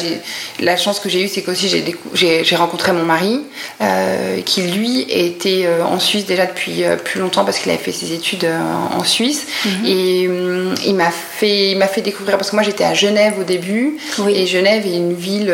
la 0.60 0.78
chance 0.78 1.00
que 1.00 1.10
j'ai 1.10 1.24
eue, 1.24 1.28
c'est 1.28 1.42
qu'aussi 1.42 1.84
j'ai 2.14 2.56
rencontré 2.56 2.94
mon 2.94 3.04
mari, 3.04 3.42
euh, 3.82 4.42
qui 4.42 4.62
lui 4.62 5.06
était 5.10 5.64
euh, 5.66 5.84
en 5.84 6.00
Suisse 6.00 6.26
déjà 6.26 6.46
depuis 6.46 6.84
plus 7.04 7.20
longtemps 7.20 7.44
parce 7.44 7.60
qu'il 7.60 7.72
avait 7.72 7.82
fait 7.82 7.92
ses 7.92 8.14
études 8.14 8.48
en 8.92 9.04
Suisse. 9.04 9.48
Mhm. 9.66 9.86
Et 9.86 10.28
hum, 10.28 10.76
il 10.86 10.96
m'a 10.96 11.12
fait, 11.12 11.72
il 11.72 11.84
fait 11.92 12.02
découvrir, 12.02 12.38
parce 12.38 12.52
que 12.52 12.56
moi 12.56 12.64
j'étais 12.64 12.86
à 12.86 12.94
Genève 12.94 13.34
au 13.40 13.44
début, 13.44 13.98
et 14.30 14.46
Genève 14.48 14.86
est 14.86 14.96
une 14.96 15.14
ville 15.14 15.54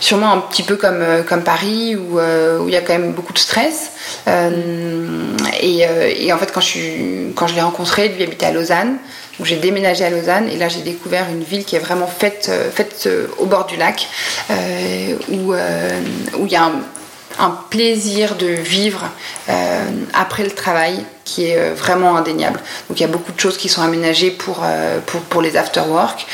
sûrement 0.00 0.32
un 0.32 0.38
petit 0.38 0.62
peu 0.62 0.76
comme, 0.76 1.04
comme 1.28 1.42
Paris, 1.42 1.96
où, 1.96 2.18
où 2.18 2.68
il 2.68 2.72
y 2.72 2.76
a 2.76 2.80
quand 2.80 2.94
même 2.94 3.12
beaucoup 3.12 3.32
de 3.34 3.38
stress. 3.38 3.90
Et, 5.60 5.84
et, 6.18 6.32
en 6.32 6.38
fait, 6.38 6.50
quand 6.52 6.60
je, 6.60 7.32
quand 7.34 7.46
je 7.46 7.54
l'ai 7.54 7.60
rencontré, 7.60 8.08
lui 8.08 8.22
habitait 8.22 8.46
à 8.46 8.52
Lausanne. 8.52 8.96
Donc 9.38 9.46
j'ai 9.46 9.56
déménagé 9.56 10.04
à 10.04 10.10
Lausanne 10.10 10.48
et 10.48 10.56
là 10.56 10.68
j'ai 10.68 10.80
découvert 10.80 11.26
une 11.28 11.42
ville 11.42 11.64
qui 11.64 11.76
est 11.76 11.80
vraiment 11.80 12.06
faite, 12.06 12.48
euh, 12.50 12.70
faite 12.70 13.04
euh, 13.06 13.26
au 13.38 13.46
bord 13.46 13.66
du 13.66 13.76
lac, 13.76 14.08
euh, 14.50 15.16
où 15.28 15.54
il 16.44 16.52
y 16.52 16.56
a 16.56 16.64
un, 16.64 16.72
un, 17.38 17.50
plaisir 17.70 18.36
de 18.36 18.46
vivre 18.46 19.04
après 20.14 20.44
le 20.44 20.50
travail 20.50 21.04
qui 21.24 21.46
est 21.46 21.70
vraiment 21.70 22.16
indéniable. 22.16 22.60
Donc 22.88 22.98
il 22.98 23.02
y 23.02 23.04
a 23.04 23.08
beaucoup 23.08 23.32
de 23.32 23.40
choses 23.40 23.58
qui 23.58 23.68
sont 23.68 23.82
aménagées 23.82 24.30
pour, 24.30 24.64
pour, 25.06 25.20
pour 25.22 25.42
les 25.42 25.56
after-work 25.56 26.26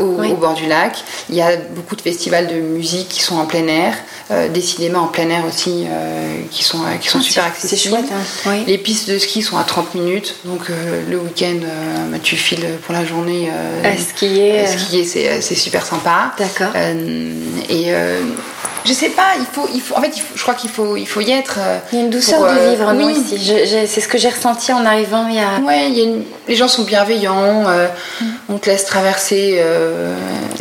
au, 0.00 0.04
au, 0.04 0.34
bord 0.34 0.54
du 0.54 0.66
lac. 0.66 1.04
Il 1.28 1.36
y 1.36 1.42
a 1.42 1.56
beaucoup 1.56 1.94
de 1.94 2.00
festivals 2.00 2.48
de 2.48 2.54
musique 2.54 3.08
qui 3.08 3.22
sont 3.22 3.36
en 3.36 3.46
plein 3.46 3.66
air. 3.68 3.94
Euh, 4.30 4.48
des 4.48 4.62
cinémas 4.62 5.00
en 5.00 5.08
plein 5.08 5.28
air 5.28 5.44
aussi 5.46 5.84
euh, 5.86 6.38
qui 6.50 6.64
sont, 6.64 6.78
qui 6.98 7.08
sont 7.08 7.18
ah, 7.20 7.22
super 7.22 7.44
accessibles. 7.44 7.96
Hein. 7.96 8.54
Les 8.66 8.78
pistes 8.78 9.10
de 9.10 9.18
ski 9.18 9.42
sont 9.42 9.58
à 9.58 9.64
30 9.64 9.94
minutes, 9.94 10.36
donc 10.46 10.70
euh, 10.70 11.02
le 11.10 11.18
week-end, 11.18 11.58
bah, 12.10 12.16
tu 12.22 12.34
files 12.36 12.66
pour 12.86 12.94
la 12.94 13.04
journée. 13.04 13.50
à 13.84 13.94
skier. 13.98 14.66
skier, 14.66 15.04
c'est 15.04 15.54
super 15.54 15.84
sympa. 15.84 16.32
D'accord. 16.38 16.74
et 16.74 17.92
je 18.86 18.92
sais 18.92 19.10
pas, 19.10 19.32
il 19.38 19.46
faut, 19.46 19.66
il 19.74 19.80
faut, 19.80 19.96
en 19.96 20.02
fait, 20.02 20.12
je 20.34 20.42
crois 20.42 20.54
qu'il 20.54 20.68
faut, 20.68 20.96
il 20.96 21.06
faut 21.06 21.22
y 21.22 21.30
être. 21.30 21.58
il 21.92 21.98
y 21.98 22.00
a 22.00 22.04
une 22.04 22.10
douceur 22.10 22.40
de 22.42 22.70
vivre, 22.70 22.92
non, 22.94 23.10
ici. 23.10 23.38
C'est 23.86 24.00
ce 24.00 24.08
que 24.08 24.16
j'ai 24.16 24.30
ressenti 24.30 24.72
en 24.72 24.86
arrivant 24.86 25.26
il 25.28 25.36
y 25.36 25.38
a. 25.38 25.58
Ouais, 25.66 25.90
il 25.90 25.98
y 25.98 26.02
a 26.02 26.14
les 26.48 26.56
gens 26.56 26.68
sont 26.68 26.84
bienveillants, 26.84 27.62
mm. 27.62 28.24
on 28.48 28.56
te 28.56 28.70
laisse 28.70 28.86
traverser, 28.86 29.62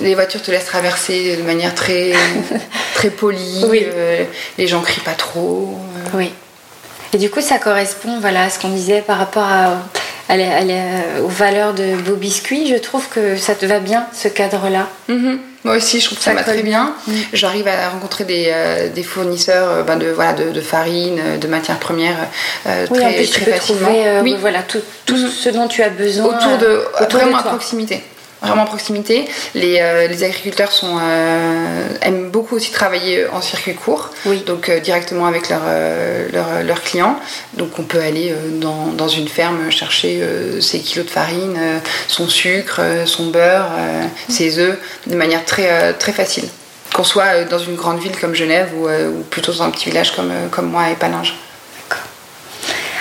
les 0.02 0.16
voitures 0.16 0.42
te 0.42 0.52
laissent 0.52 0.66
traverser 0.66 1.38
de 1.38 1.44
manière 1.44 1.74
très, 1.76 2.14
très 3.04 3.10
polie. 3.10 3.66
Oui. 3.68 3.86
Euh, 3.86 4.24
les 4.58 4.68
gens 4.68 4.82
crient 4.82 5.02
pas 5.02 5.12
trop. 5.12 5.78
Euh. 5.78 6.18
Oui. 6.18 6.32
Et 7.14 7.18
du 7.18 7.30
coup, 7.30 7.42
ça 7.42 7.58
correspond 7.60 8.20
voilà, 8.20 8.44
à 8.44 8.50
ce 8.50 8.60
qu'on 8.60 8.70
disait 8.70 9.02
par 9.02 9.18
rapport 9.18 9.44
à, 9.44 9.78
aux 11.22 11.28
valeurs 11.28 11.74
de 11.74 11.94
vos 12.04 12.16
biscuits. 12.16 12.68
Je 12.68 12.76
trouve 12.76 13.08
que 13.10 13.36
ça 13.36 13.56
te 13.56 13.66
va 13.66 13.80
bien, 13.80 14.06
ce 14.14 14.30
cadre-là. 14.30 14.88
Mm-hmm. 15.10 15.38
Moi 15.66 15.76
aussi, 15.76 16.00
je 16.00 16.06
trouve 16.06 16.18
que 16.18 16.24
ça, 16.24 16.34
va 16.34 16.44
très 16.44 16.64
bien. 16.64 16.96
Mm. 17.06 17.14
J'arrive 17.34 17.68
à 17.68 17.90
rencontrer 17.90 18.24
des, 18.24 18.46
euh, 18.48 18.90
des 18.90 19.04
fournisseurs 19.04 19.84
ben 19.84 19.98
de, 19.98 20.08
voilà, 20.08 20.34
de, 20.34 20.62
farine, 20.62 21.22
de 21.40 21.48
matières 21.48 21.78
premières 21.78 22.18
très, 22.64 22.88
oui, 22.90 23.06
en 23.06 23.14
plus, 23.14 23.30
tu 23.30 23.42
peux 23.42 23.52
Trouver, 23.52 24.22
oui. 24.24 24.36
voilà, 24.40 24.64
tout, 24.64 24.82
tout 25.06 25.16
mm-hmm. 25.16 25.30
ce 25.30 25.50
dont 25.50 25.68
tu 25.68 25.84
as 25.84 25.90
besoin. 25.90 26.38
Autour 26.38 26.58
de, 26.58 26.84
vraiment 27.12 27.38
à 27.38 27.44
proximité 27.44 28.02
vraiment 28.48 28.66
proximité. 28.66 29.26
Les, 29.56 29.80
euh, 29.80 30.08
les 30.08 30.24
agriculteurs 30.24 30.72
sont, 30.72 30.98
euh, 31.02 31.88
aiment 32.02 32.30
beaucoup 32.30 32.56
aussi 32.56 32.72
travailler 32.72 33.26
en 33.28 33.42
circuit 33.42 33.74
court, 33.74 34.10
oui. 34.26 34.44
donc 34.46 34.70
euh, 34.70 34.80
directement 34.80 35.26
avec 35.26 35.50
leurs 35.50 35.62
leur, 36.32 36.64
leur 36.64 36.82
clients. 36.82 37.18
Donc 37.54 37.80
on 37.80 37.84
peut 37.84 38.00
aller 38.02 38.34
dans, 38.62 38.88
dans 38.88 39.08
une 39.08 39.28
ferme 39.28 39.72
chercher 39.72 40.22
ses 40.60 40.80
kilos 40.80 41.06
de 41.06 41.12
farine, 41.12 41.58
son 42.08 42.28
sucre, 42.28 42.82
son 43.06 43.28
beurre, 43.28 43.72
ses 44.30 44.60
œufs, 44.60 44.78
de 45.08 45.16
manière 45.16 45.46
très, 45.46 45.94
très 45.94 46.12
facile. 46.12 46.46
Qu'on 46.94 47.04
soit 47.04 47.46
dans 47.46 47.60
une 47.60 47.76
grande 47.76 48.00
ville 48.00 48.16
comme 48.20 48.36
Genève 48.36 48.70
ou, 48.76 48.88
ou 48.88 49.24
plutôt 49.30 49.52
dans 49.52 49.64
un 49.64 49.70
petit 49.70 49.86
village 49.86 50.16
comme, 50.16 50.32
comme 50.52 50.70
moi 50.70 50.90
et 50.90 50.96
Palinges. 50.96 51.36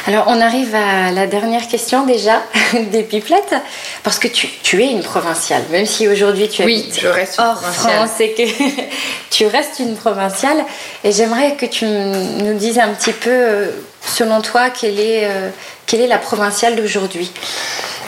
Alors 0.09 0.25
on 0.27 0.41
arrive 0.41 0.75
à 0.75 1.13
la 1.13 1.27
dernière 1.27 1.69
question 1.69 2.05
déjà 2.05 2.43
des 2.91 3.03
pipelettes, 3.03 3.55
parce 4.03 4.19
que 4.19 4.27
tu, 4.27 4.49
tu 4.63 4.83
es 4.83 4.91
une 4.91 5.03
provinciale, 5.03 5.63
même 5.71 5.87
si 5.87 6.09
aujourd'hui 6.09 6.49
tu 6.49 6.65
oui, 6.65 6.91
je 7.01 7.07
reste 7.07 7.39
hors 7.39 7.61
France 7.61 8.19
et 8.19 8.33
que 8.33 8.43
tu 9.31 9.47
restes 9.47 9.79
une 9.79 9.95
provinciale. 9.97 10.65
Et 11.05 11.13
j'aimerais 11.13 11.55
que 11.55 11.67
tu 11.67 11.85
nous 11.87 12.55
dises 12.55 12.79
un 12.79 12.89
petit 12.89 13.13
peu, 13.13 13.31
euh, 13.31 13.67
selon 14.05 14.41
toi, 14.41 14.71
quelle 14.71 14.99
est, 14.99 15.25
euh, 15.25 15.51
quelle 15.87 16.01
est 16.01 16.09
la 16.09 16.19
provinciale 16.19 16.75
d'aujourd'hui? 16.75 17.31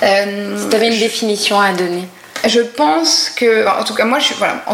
Euh, 0.03 0.59
Si 0.59 0.69
tu 0.69 0.77
avais 0.77 0.89
une 0.89 0.99
définition 0.99 1.61
à 1.61 1.73
donner. 1.73 2.09
Je 2.47 2.61
pense 2.61 3.31
que, 3.35 3.67
en 3.69 3.85
tout 3.85 3.95
cas 3.95 4.05
moi, 4.05 4.19
je 4.19 4.25
suis, 4.25 4.35
voilà, 4.35 4.65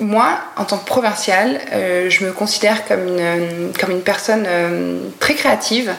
moi, 0.00 0.40
en 0.56 0.64
tant 0.64 0.78
que 0.78 0.86
provinciale, 0.86 1.60
euh, 1.72 2.08
je 2.08 2.24
me 2.24 2.32
considère 2.32 2.86
comme 2.86 3.06
une, 3.06 3.72
comme 3.78 3.90
une 3.90 4.00
personne 4.00 4.44
euh, 4.46 4.98
très 5.20 5.34
créative. 5.34 5.92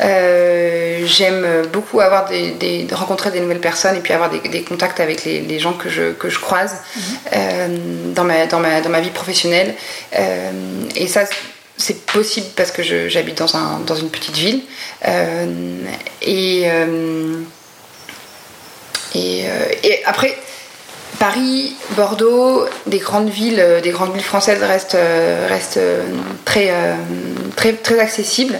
Euh, 0.00 1.06
j'aime 1.06 1.46
beaucoup 1.72 2.00
avoir 2.00 2.28
des, 2.28 2.86
rencontrer 2.92 3.30
des 3.30 3.40
nouvelles 3.40 3.60
personnes 3.60 3.96
et 3.96 4.00
puis 4.00 4.12
avoir 4.12 4.30
des, 4.30 4.62
contacts 4.62 4.98
avec 5.00 5.24
les, 5.24 5.58
gens 5.58 5.72
que 5.72 5.88
je, 5.88 6.12
que 6.12 6.28
je 6.28 6.40
croise 6.40 6.76
mhm. 6.96 8.12
dans, 8.12 8.24
ma, 8.24 8.46
dans, 8.46 8.58
ma, 8.58 8.80
dans 8.80 8.90
ma 8.90 9.00
vie 9.00 9.10
professionnelle. 9.10 9.74
et 10.96 11.06
ça, 11.06 11.22
c'est 11.76 12.06
possible 12.06 12.46
parce 12.56 12.70
que 12.70 12.82
j'habite 13.08 13.38
dans, 13.38 13.56
un, 13.56 13.80
dans 13.86 13.96
une 13.96 14.10
petite 14.10 14.36
ville. 14.36 14.62
et, 16.22 16.64
et, 19.14 19.44
et 19.84 20.04
après 20.04 20.36
Paris, 21.24 21.74
Bordeaux, 21.96 22.66
des 22.86 22.98
grandes 22.98 23.30
villes, 23.30 23.64
des 23.82 23.90
grandes 23.90 24.12
villes 24.12 24.22
françaises 24.22 24.62
restent, 24.62 24.98
restent 25.48 25.80
très, 26.44 26.70
très, 27.56 27.72
très 27.72 27.98
accessibles. 27.98 28.58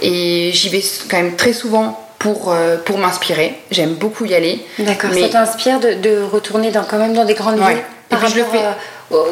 Et 0.00 0.50
j'y 0.52 0.68
vais 0.68 0.82
quand 1.10 1.16
même 1.16 1.34
très 1.34 1.52
souvent 1.52 2.00
pour, 2.20 2.54
pour 2.84 2.98
m'inspirer. 2.98 3.54
J'aime 3.72 3.94
beaucoup 3.94 4.24
y 4.24 4.34
aller. 4.34 4.64
D'accord, 4.78 5.10
ça 5.12 5.28
t'inspire 5.28 5.80
de, 5.80 5.94
de, 5.94 6.22
retourner 6.22 6.70
dans, 6.70 6.84
quand 6.84 6.98
même 6.98 7.12
dans 7.12 7.24
des 7.24 7.34
grandes 7.34 7.58
villes? 7.58 7.82
Par 8.08 8.26
je 8.28 8.36
le 8.36 8.44
fais 8.44 8.62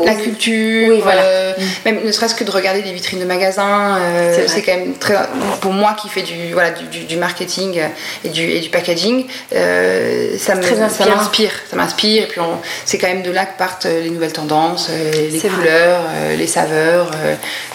la 0.05 0.15
culture, 0.15 1.01
voilà. 1.03 1.23
Euh, 1.23 1.53
même 1.85 2.05
ne 2.05 2.13
serait-ce 2.13 2.35
que 2.35 2.45
de 2.45 2.51
regarder 2.51 2.83
des 2.83 2.93
vitrines 2.93 3.19
de 3.19 3.25
magasins, 3.25 3.97
euh, 3.99 4.45
c'est 4.47 4.63
quand 4.63 4.75
même 4.75 4.95
très 4.95 5.17
pour 5.61 5.73
moi 5.73 5.97
qui 6.01 6.09
fais 6.09 6.23
du 6.23 6.53
voilà 6.53 6.71
du, 6.71 7.05
du, 7.05 7.17
marketing 7.17 7.81
et 8.25 8.29
du, 8.29 8.43
et 8.43 8.61
du 8.61 8.69
packaging, 8.69 9.27
euh, 9.55 10.37
ça 10.39 10.55
m'inspire, 10.55 11.53
ça 11.69 11.77
m'inspire 11.77 12.23
et 12.23 12.27
puis 12.27 12.41
c'est 12.85 12.99
quand 12.99 13.09
même 13.09 13.23
de 13.23 13.31
là 13.31 13.47
que 13.47 13.59
partent 13.59 13.87
les 13.87 14.11
nouvelles 14.11 14.33
tendances, 14.33 14.91
les 15.13 15.41
couleurs, 15.41 16.03
les 16.37 16.47
saveurs. 16.47 17.11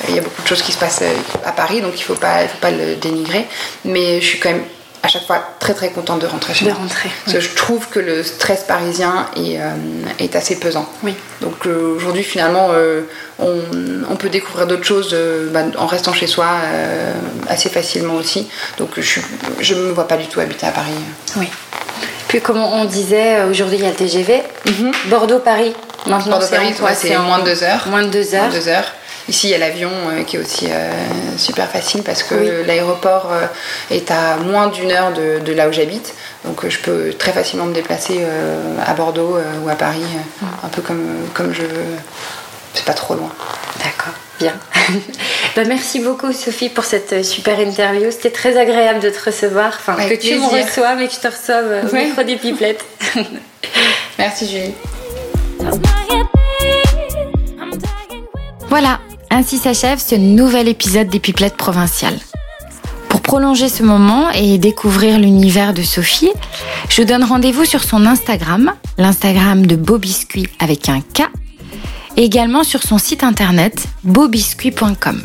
il 0.08 0.16
y 0.16 0.20
a 0.20 0.22
beaucoup 0.22 0.42
de 0.42 0.48
choses 0.48 0.62
qui 0.62 0.72
se 0.72 0.78
passent 0.78 1.04
à 1.46 1.52
Paris, 1.52 1.82
donc 1.82 1.94
il 2.00 2.04
faut 2.04 2.16
pas 2.16 2.48
faut 2.48 2.60
pas 2.62 2.72
le 2.72 2.96
dénigrer, 2.96 3.46
mais 3.84 4.22
je 4.22 4.26
suis 4.26 4.40
quand 4.40 4.50
même 4.50 4.64
à 5.04 5.08
chaque 5.08 5.26
fois 5.26 5.42
très 5.60 5.74
très 5.74 5.90
contente 5.92 6.20
de 6.20 6.28
rentrer 6.28 6.54
chez 6.54 6.66
de 6.66 6.72
moi. 6.72 6.80
Rentrer, 6.80 7.10
Parce 7.26 7.38
que 7.38 7.42
je 7.42 7.56
trouve 7.56 7.88
que 7.90 8.00
le 8.00 8.24
stress 8.24 8.64
parisien 8.64 9.28
est, 9.36 9.60
euh, 9.60 9.72
est 10.20 10.36
assez 10.36 10.60
pesant. 10.60 10.88
Oui. 11.04 11.16
Donc 11.42 11.66
euh, 11.66 11.96
aujourd'hui 11.96 12.24
finalement 12.24 12.70
euh, 12.72 13.02
on, 13.40 13.62
on, 14.10 14.16
peut 14.16 14.30
découvrir 14.30 14.68
d'autres 14.68 14.84
choses 14.84 15.16
bah, 15.52 15.62
en 15.78 15.88
restant 15.88 16.14
chez 16.14 16.28
soi 16.28 16.48
assez 17.48 17.70
facilement 17.70 18.16
aussi. 18.16 18.50
Donc 18.78 19.00
je 19.00 19.74
ne 19.74 19.80
me 19.82 19.92
vois 19.92 20.08
pas 20.08 20.18
du 20.18 20.28
tout 20.28 20.40
habiter 20.40 20.68
à 20.68 20.72
Paris. 20.72 20.92
Oui. 21.38 21.48
Puis 22.28 22.42
comme 22.42 22.62
on 22.62 22.86
disait, 22.86 23.44
aujourd'hui 23.44 23.78
il 23.78 23.84
y 23.84 23.88
a 23.88 23.90
le 23.90 23.96
TGV. 23.96 24.44
Mhm. 24.66 24.92
Bordeaux-Paris. 25.06 25.74
Maintenant 26.06 26.38
Bordeaux-Paris, 26.40 26.76
c'est 26.94 27.18
moins 27.18 27.40
de 27.40 27.46
deux 27.46 27.64
heures. 27.64 27.88
Moins 27.88 28.04
de 28.04 28.10
deux 28.10 28.34
heures. 28.36 28.42
Moins 28.42 28.50
de 28.50 28.60
deux 28.60 28.68
heures. 28.68 28.94
Ici, 29.30 29.48
il 29.48 29.52
y 29.52 29.54
a 29.54 29.60
l'avion 29.60 29.92
euh, 29.92 30.24
qui 30.24 30.38
est 30.38 30.40
aussi 30.40 30.66
euh, 30.72 30.92
super 31.38 31.70
facile 31.70 32.02
parce 32.02 32.24
que 32.24 32.66
l'aéroport 32.66 33.30
euh, 33.32 33.46
est 33.92 34.10
à 34.10 34.38
moins 34.38 34.68
d'une 34.68 34.92
heure 34.92 35.14
de, 35.14 35.54
là 35.54 35.70
où 35.70 35.72
j'habite. 35.72 36.16
Donc 36.46 36.68
je 36.68 36.80
peux 36.80 37.14
très 37.14 37.32
facilement 37.32 37.66
me 37.66 37.74
déplacer 37.74 38.26
à 38.84 38.94
Bordeaux 38.96 39.38
ou 39.64 39.70
à 39.70 39.76
Paris, 39.76 40.02
mm. 40.02 40.46
un 40.64 40.68
peu 40.70 40.82
comme, 40.82 41.28
comme 41.36 41.54
je 41.54 41.62
veux. 41.62 41.86
C'est 42.74 42.86
pas 42.86 42.94
trop 42.94 43.14
loin. 43.14 43.32
D'accord, 43.84 44.14
bien. 44.40 44.54
bah, 45.56 45.64
merci 45.68 46.00
beaucoup 46.00 46.32
Sophie 46.34 46.70
pour 46.70 46.86
cette 46.86 47.24
super 47.24 47.60
interview. 47.60 48.10
C'était 48.10 48.32
très 48.32 48.58
agréable 48.58 49.00
de 49.00 49.10
te 49.10 49.26
recevoir. 49.26 49.74
Enfin, 49.80 49.96
que 49.96 50.16
tu 50.16 50.36
me 50.40 50.46
reçois, 50.46 50.96
mais 50.96 51.08
que 51.08 51.14
je 51.14 51.20
te 51.20 51.28
reçoive 51.28 51.86
au 51.92 51.96
micro 51.96 52.24
des 52.24 52.38
pipelettes. 52.38 52.86
merci 54.18 54.48
Julie. 54.48 54.74
Voilà, 58.70 59.00
ainsi 59.30 59.58
s'achève 59.58 60.00
ce 60.00 60.16
nouvel 60.16 60.68
épisode 60.68 61.10
des 61.10 61.20
Pipelettes 61.20 61.58
provinciales. 61.58 62.20
Pour 63.10 63.22
prolonger 63.22 63.70
ce 63.70 63.84
moment 63.84 64.30
et 64.32 64.58
découvrir 64.58 65.20
l'univers 65.20 65.74
de 65.74 65.82
Sophie, 65.82 66.32
je 66.90 67.02
donne 67.04 67.24
rendez-vous 67.24 67.66
sur 67.66 67.84
son 67.84 68.06
Instagram, 68.06 68.74
l'Instagram 68.98 69.66
de 69.66 69.76
Beau 69.76 69.98
Biscuit 69.98 70.48
avec 70.60 70.90
un 70.90 71.02
K, 71.02 71.24
et 72.18 72.24
également 72.24 72.64
sur 72.64 72.84
son 72.84 72.98
site 72.98 73.24
internet 73.24 73.86
beaubiscuit.com. 74.04 75.22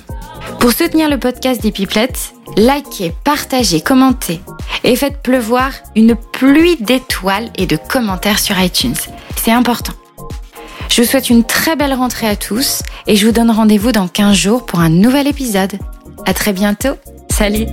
Pour 0.60 0.72
soutenir 0.72 1.10
le 1.10 1.18
podcast 1.18 1.60
des 1.60 1.72
Pipelettes, 1.72 2.34
likez, 2.56 3.12
partagez, 3.24 3.80
commentez 3.80 4.40
et 4.82 4.96
faites 4.96 5.22
pleuvoir 5.22 5.72
une 5.96 6.14
pluie 6.14 6.76
d'étoiles 6.80 7.50
et 7.56 7.66
de 7.66 7.76
commentaires 7.76 8.38
sur 8.38 8.58
iTunes. 8.58 8.96
C'est 9.36 9.52
important. 9.52 9.92
Je 10.94 11.02
vous 11.02 11.08
souhaite 11.08 11.28
une 11.28 11.42
très 11.42 11.74
belle 11.74 11.92
rentrée 11.92 12.28
à 12.28 12.36
tous 12.36 12.84
et 13.08 13.16
je 13.16 13.26
vous 13.26 13.32
donne 13.32 13.50
rendez-vous 13.50 13.90
dans 13.90 14.06
15 14.06 14.36
jours 14.36 14.64
pour 14.64 14.78
un 14.78 14.90
nouvel 14.90 15.26
épisode. 15.26 15.72
À 16.24 16.32
très 16.32 16.52
bientôt. 16.52 16.94
Salut! 17.32 17.66